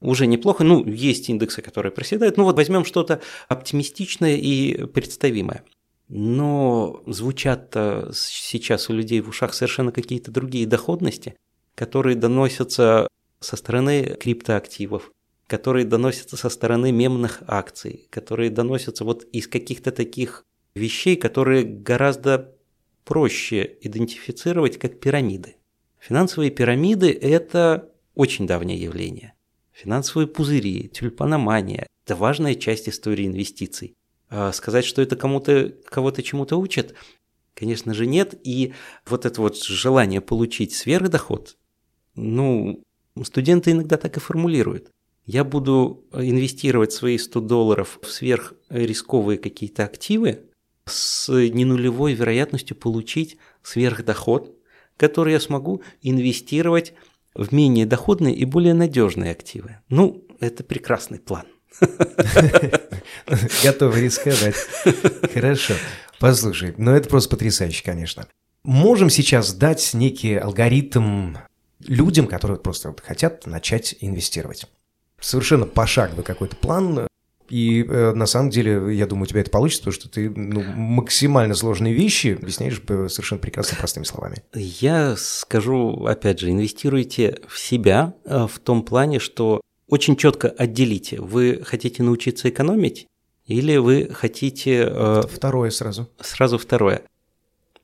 [0.04, 0.64] уже неплохо.
[0.64, 2.36] Ну, есть индексы, которые проседают.
[2.36, 5.64] Ну вот возьмем что-то оптимистичное и представимое.
[6.08, 11.36] Но звучат-то сейчас у людей в ушах совершенно какие-то другие доходности,
[11.74, 13.08] которые доносятся
[13.40, 15.10] со стороны криптоактивов,
[15.46, 22.54] которые доносятся со стороны мемных акций, которые доносятся вот из каких-то таких вещей, которые гораздо
[23.04, 25.56] проще идентифицировать как пирамиды.
[26.00, 29.34] Финансовые пирамиды– это очень давнее явление.
[29.72, 33.94] Финансовые пузыри, тюльпаномания– это важная часть истории инвестиций.
[34.28, 36.94] А сказать, что это кому-то, кого-то чему-то учат,
[37.54, 38.34] конечно же, нет.
[38.44, 38.72] И
[39.06, 41.56] вот это вот желание получить сверхдоход,
[42.14, 42.82] ну,
[43.22, 44.90] студенты иногда так и формулируют.
[45.26, 50.50] Я буду инвестировать свои 100 долларов в сверхрисковые какие-то активы
[50.86, 54.54] с ненулевой вероятностью получить сверхдоход,
[54.96, 56.94] который я смогу инвестировать
[57.34, 59.78] в менее доходные и более надежные активы.
[59.88, 61.44] Ну, это прекрасный план.
[63.64, 64.54] Готовы рисковать.
[65.32, 65.74] Хорошо.
[66.20, 68.28] Послушай, ну это просто потрясающе, конечно.
[68.62, 71.36] Можем сейчас дать некий алгоритм
[71.80, 74.66] людям, которые просто хотят начать инвестировать.
[75.20, 77.08] Совершенно пошаговый какой-то план,
[77.48, 80.62] и э, на самом деле, я думаю, у тебя это получится, потому что ты ну,
[80.62, 82.80] максимально сложные вещи объясняешь
[83.12, 84.42] совершенно прекрасно простыми словами.
[84.54, 91.20] Я скажу, опять же, инвестируйте в себя э, в том плане, что очень четко отделите,
[91.20, 93.06] вы хотите научиться экономить
[93.46, 94.88] или вы хотите...
[94.90, 96.08] Э, второе сразу.
[96.20, 97.02] Сразу второе.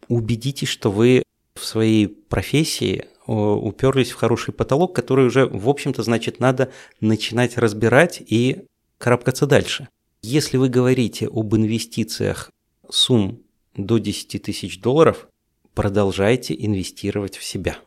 [0.08, 1.22] Убедитесь, что вы
[1.54, 7.58] в своей профессии э, уперлись в хороший потолок, который уже, в общем-то, значит, надо начинать
[7.58, 8.64] разбирать и
[9.01, 9.88] карабкаться дальше.
[10.22, 12.53] Если вы говорите об инвестициях
[12.90, 13.40] сумм
[13.74, 15.26] до 10 тысяч долларов,
[15.74, 17.78] продолжайте инвестировать в себя.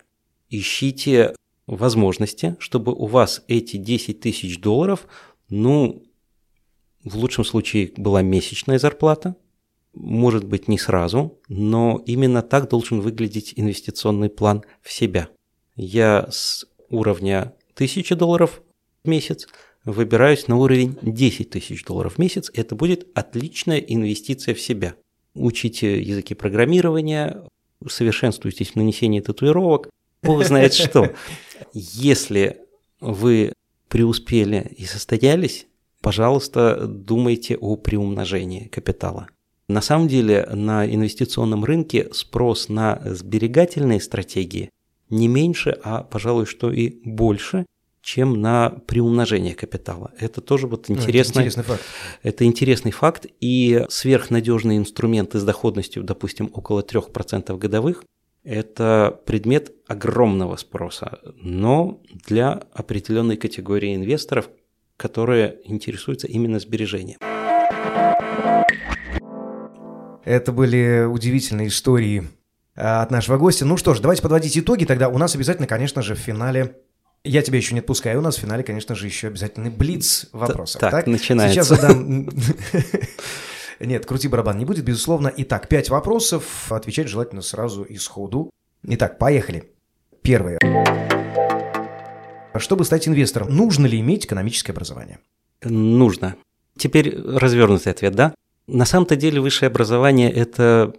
[0.49, 1.35] Ищите
[1.67, 5.07] возможности, чтобы у вас эти 10 тысяч долларов,
[5.49, 6.03] ну,
[7.03, 9.35] в лучшем случае была месячная зарплата,
[9.93, 15.29] может быть не сразу, но именно так должен выглядеть инвестиционный план в себя.
[15.75, 18.63] Я с уровня 1000 долларов
[19.03, 19.47] в месяц
[19.85, 22.49] выбираюсь на уровень 10 тысяч долларов в месяц.
[22.53, 24.95] Это будет отличная инвестиция в себя.
[25.35, 27.43] Учите языки программирования,
[27.87, 29.89] совершенствуйтесь в нанесении татуировок,
[30.21, 31.13] бог знает что.
[31.73, 32.59] Если
[32.99, 33.53] вы
[33.89, 35.67] преуспели и состоялись,
[36.01, 39.27] пожалуйста, думайте о приумножении капитала.
[39.67, 44.69] На самом деле на инвестиционном рынке спрос на сберегательные стратегии
[45.09, 47.65] не меньше, а, пожалуй, что и больше,
[48.03, 50.11] чем на приумножение капитала.
[50.19, 51.83] Это тоже вот интересный, ну, это интересный факт.
[52.21, 58.03] Это интересный факт, и сверхнадежные инструменты с доходностью, допустим, около 3% годовых,
[58.43, 64.49] это предмет огромного спроса, но для определенной категории инвесторов,
[64.97, 67.19] которые интересуются именно сбережением.
[70.25, 72.27] Это были удивительные истории
[72.75, 73.65] а, от нашего гостя.
[73.65, 74.83] Ну что ж, давайте подводить итоги.
[74.83, 76.77] Тогда у нас обязательно, конечно же, в финале
[77.23, 78.19] я тебя еще не отпускаю.
[78.19, 80.81] У нас в финале, конечно же, еще обязательный блиц вопросов.
[80.81, 81.07] Так, так?
[81.07, 81.53] начинается.
[81.55, 82.29] Сейчас задам...
[83.79, 85.31] Нет, крути барабан не будет, безусловно.
[85.37, 86.71] Итак, пять вопросов.
[86.71, 88.49] Отвечать желательно сразу и сходу.
[88.83, 89.71] Итак, поехали.
[90.21, 90.59] Первое.
[92.57, 95.19] Чтобы стать инвестором, нужно ли иметь экономическое образование?
[95.63, 96.35] Нужно.
[96.77, 98.35] Теперь развернутый ответ, да?
[98.67, 100.93] На самом-то деле высшее образование– это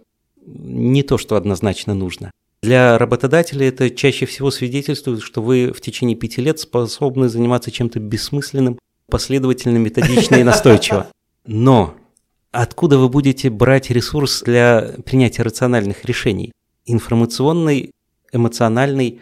[0.45, 2.31] не то, что однозначно нужно.
[2.65, 7.99] Для работодателя это чаще всего свидетельствует, что вы в течение пяти лет способны заниматься чем-то
[7.99, 11.05] бессмысленным, последовательно, методично и настойчиво.
[11.45, 11.93] Но
[12.51, 16.53] откуда вы будете брать ресурс для принятия рациональных решений?
[16.87, 17.91] Информационный,
[18.33, 19.21] эмоциональный,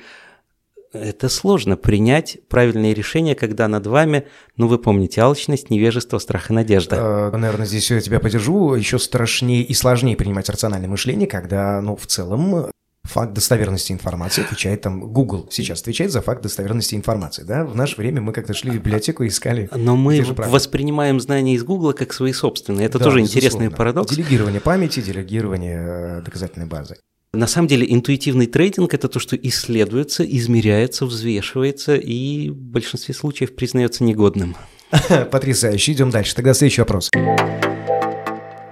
[0.94, 4.26] это сложно принять правильные решения, когда над вами,
[4.56, 6.96] ну вы помните, алчность, невежество, страх и надежда.
[7.34, 8.76] Э, наверное, здесь я тебя поддержу.
[8.76, 12.72] Еще страшнее и сложнее принимать рациональное мышление, когда, ну, в целом
[13.04, 17.66] факт достоверности информации отвечает там Google сейчас отвечает за факт достоверности информации, да?
[17.66, 19.70] В наше время мы как-то шли в библиотеку и искали.
[19.76, 22.86] Но мы воспринимаем знания из Google как свои собственные.
[22.86, 23.40] Это да, тоже безусловно.
[23.40, 24.16] интересный парадокс.
[24.16, 26.98] Делегирование памяти, делегирование э, доказательной базы.
[27.34, 33.56] На самом деле интуитивный трейдинг– это то, что исследуется, измеряется, взвешивается и в большинстве случаев
[33.56, 34.56] признается негодным.
[35.32, 35.94] Потрясающе.
[35.94, 36.36] Идем дальше.
[36.36, 37.10] Тогда следующий вопрос.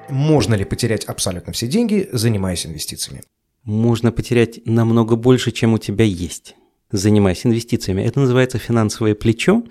[0.09, 3.23] Можно ли потерять абсолютно все деньги, занимаясь инвестициями?
[3.63, 6.55] Можно потерять намного больше, чем у тебя есть,
[6.91, 8.01] занимаясь инвестициями.
[8.01, 9.63] Это называется финансовое плечо.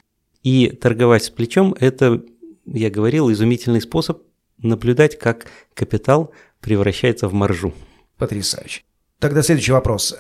[0.43, 2.23] И торговать с плечом– это,
[2.67, 4.23] я говорил, изумительный способ
[4.59, 7.75] наблюдать, как капитал превращается в маржу.
[8.17, 8.83] Потрясающе.
[9.19, 10.17] Тогда следующий вопрос.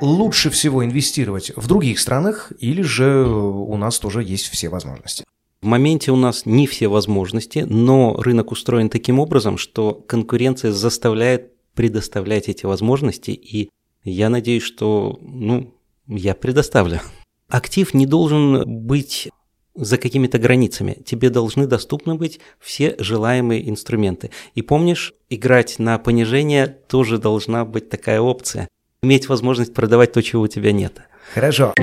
[0.00, 5.24] Лучше всего инвестировать в других странах или же у нас тоже есть все возможности?
[5.62, 11.55] В моменте у нас не все возможности, но рынок устроен таким образом, что конкуренция заставляет
[11.76, 13.70] предоставлять эти возможности, и
[14.02, 15.74] я надеюсь, что ну,
[16.08, 17.00] я предоставлю.
[17.48, 19.28] Актив не должен быть
[19.76, 20.98] за какими-то границами.
[21.04, 24.30] Тебе должны доступны быть все желаемые инструменты.
[24.54, 28.68] И помнишь, играть на понижение тоже должна быть такая опция.
[29.02, 31.02] Иметь возможность продавать то, чего у тебя нет.
[31.34, 31.74] Хорошо.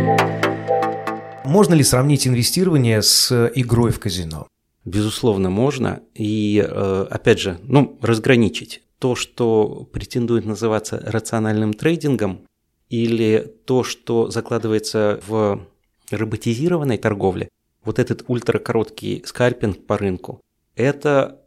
[1.46, 4.48] Можно ли сравнить инвестирование с игрой в казино?
[4.86, 6.02] Безусловно, можно.
[6.16, 12.47] И, э, опять же, ну, разграничить то, что претендует называться рациональным трейдингом,
[12.88, 15.68] или то, что закладывается в
[16.10, 17.49] роботизированной торговле,
[17.84, 20.39] вот этот ультракороткий скальпинг по рынку,
[20.78, 21.41] это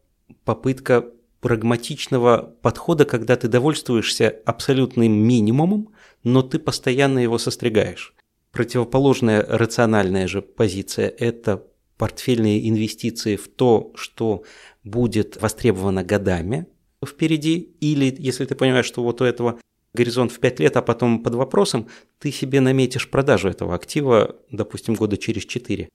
[0.44, 1.06] попытка
[1.40, 5.94] прагматичного подхода, когда ты довольствуешься абсолютным минимумом,
[6.24, 8.14] но ты постоянно его состригаешь.
[8.52, 11.64] Противоположная рациональная же позиция– это
[11.96, 14.42] портфельные инвестиции в то, что
[14.84, 16.66] будет востребовано годами
[17.04, 19.58] впереди, или если ты понимаешь, что вот у этого
[19.92, 21.88] горизонт в 5 лет, а потом под вопросом,
[22.18, 25.88] ты себе наметишь продажу этого актива, допустим, года через 4.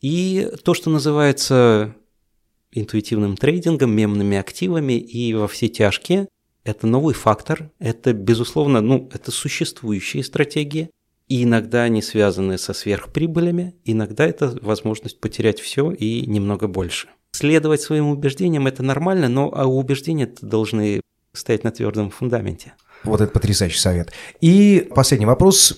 [0.00, 1.94] И то, что называется
[2.72, 6.28] интуитивным трейдингом, мемными активами и во все тяжкие,
[6.64, 10.90] это новый фактор, это, безусловно, ну, это существующие стратегии,
[11.28, 17.08] и иногда они связаны со сверхприбылями, иногда это возможность потерять все и немного больше.
[17.36, 21.02] Следовать своим убеждениям– это нормально, но а убеждения должны
[21.34, 22.72] стоять на твердом фундаменте.
[23.04, 24.10] Вот это потрясающий совет.
[24.40, 25.76] И последний вопрос.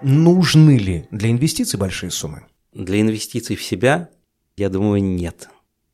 [0.00, 2.44] Нужны ли для инвестиций большие суммы?
[2.72, 4.10] Для инвестиций в себя,
[4.56, 5.48] я думаю, нет.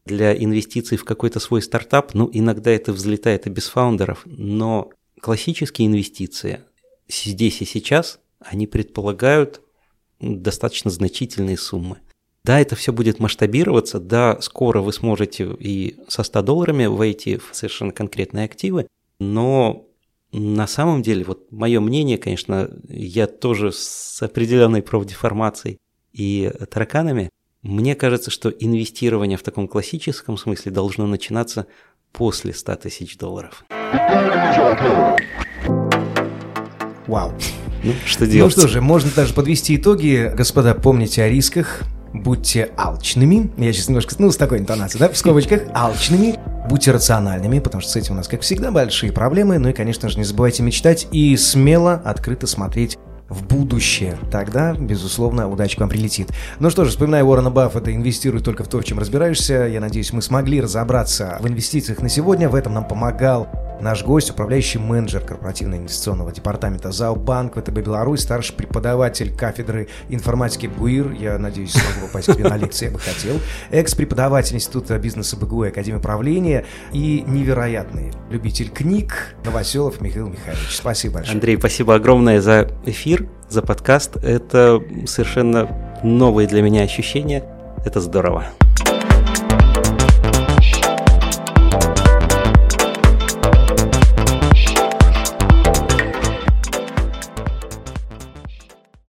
[0.05, 4.91] Для инвестиций в какой-то свой стартап, ну, иногда это взлетает и без фаундеров, но
[5.23, 6.61] классические инвестиции
[7.09, 9.63] здесь и сейчас, они предполагают
[10.21, 11.97] достаточно значительные суммы.
[12.45, 17.51] Да, это все будет масштабироваться, да, скоро вы сможете и со 100 долларами войти в
[17.53, 18.87] совершенно конкретные активы,
[19.19, 19.87] но
[20.33, 25.79] на самом деле, вот мое мнение, конечно, я тоже с определенной профдеформацией
[26.13, 27.31] и тараканами,
[27.63, 31.67] мне кажется, что инвестирование в таком классическом смысле должно начинаться
[32.13, 33.65] после 100 тысяч долларов.
[37.07, 37.33] Вау.
[37.83, 38.55] Ну, что делать?
[38.57, 40.33] Ну что же, можно даже подвести итоги.
[40.35, 41.83] Господа, помните о рисках,
[42.13, 43.51] будьте алчными.
[43.57, 46.37] Я сейчас немножко, ну, с такой интонацией, да, в скобочках, алчными.
[46.69, 49.59] Будьте рациональными, потому что с этим у нас, как всегда, большие проблемы.
[49.59, 52.99] Ну и, конечно же, не забывайте мечтать и смело, открыто смотреть
[53.29, 54.19] в будущее.
[54.31, 56.29] Тогда, безусловно, удача к вам прилетит.
[56.59, 59.67] Ну что же, вспоминая Уоррена Баффета, инвестируй только в то, в чем разбираешься.
[59.67, 62.49] Я надеюсь, мы смогли разобраться в инвестициях на сегодня.
[62.49, 63.49] В этом нам помогал
[63.81, 71.13] Наш гость, управляющий менеджер корпоративно-инвестиционного департамента ЗАО Банк ВТБ Беларусь, старший преподаватель кафедры информатики БУИР,
[71.13, 75.65] я надеюсь, смогу попасть к тебе на лекции, я бы хотел, экс-преподаватель Института бизнеса БГУ
[75.65, 80.77] и Академии управления и невероятный любитель книг Новоселов Михаил Михайлович.
[80.77, 81.35] Спасибо большое.
[81.35, 84.17] Андрей, спасибо огромное за эфир, за подкаст.
[84.17, 85.69] Это совершенно
[86.03, 87.45] новые для меня ощущения.
[87.85, 88.45] Это здорово.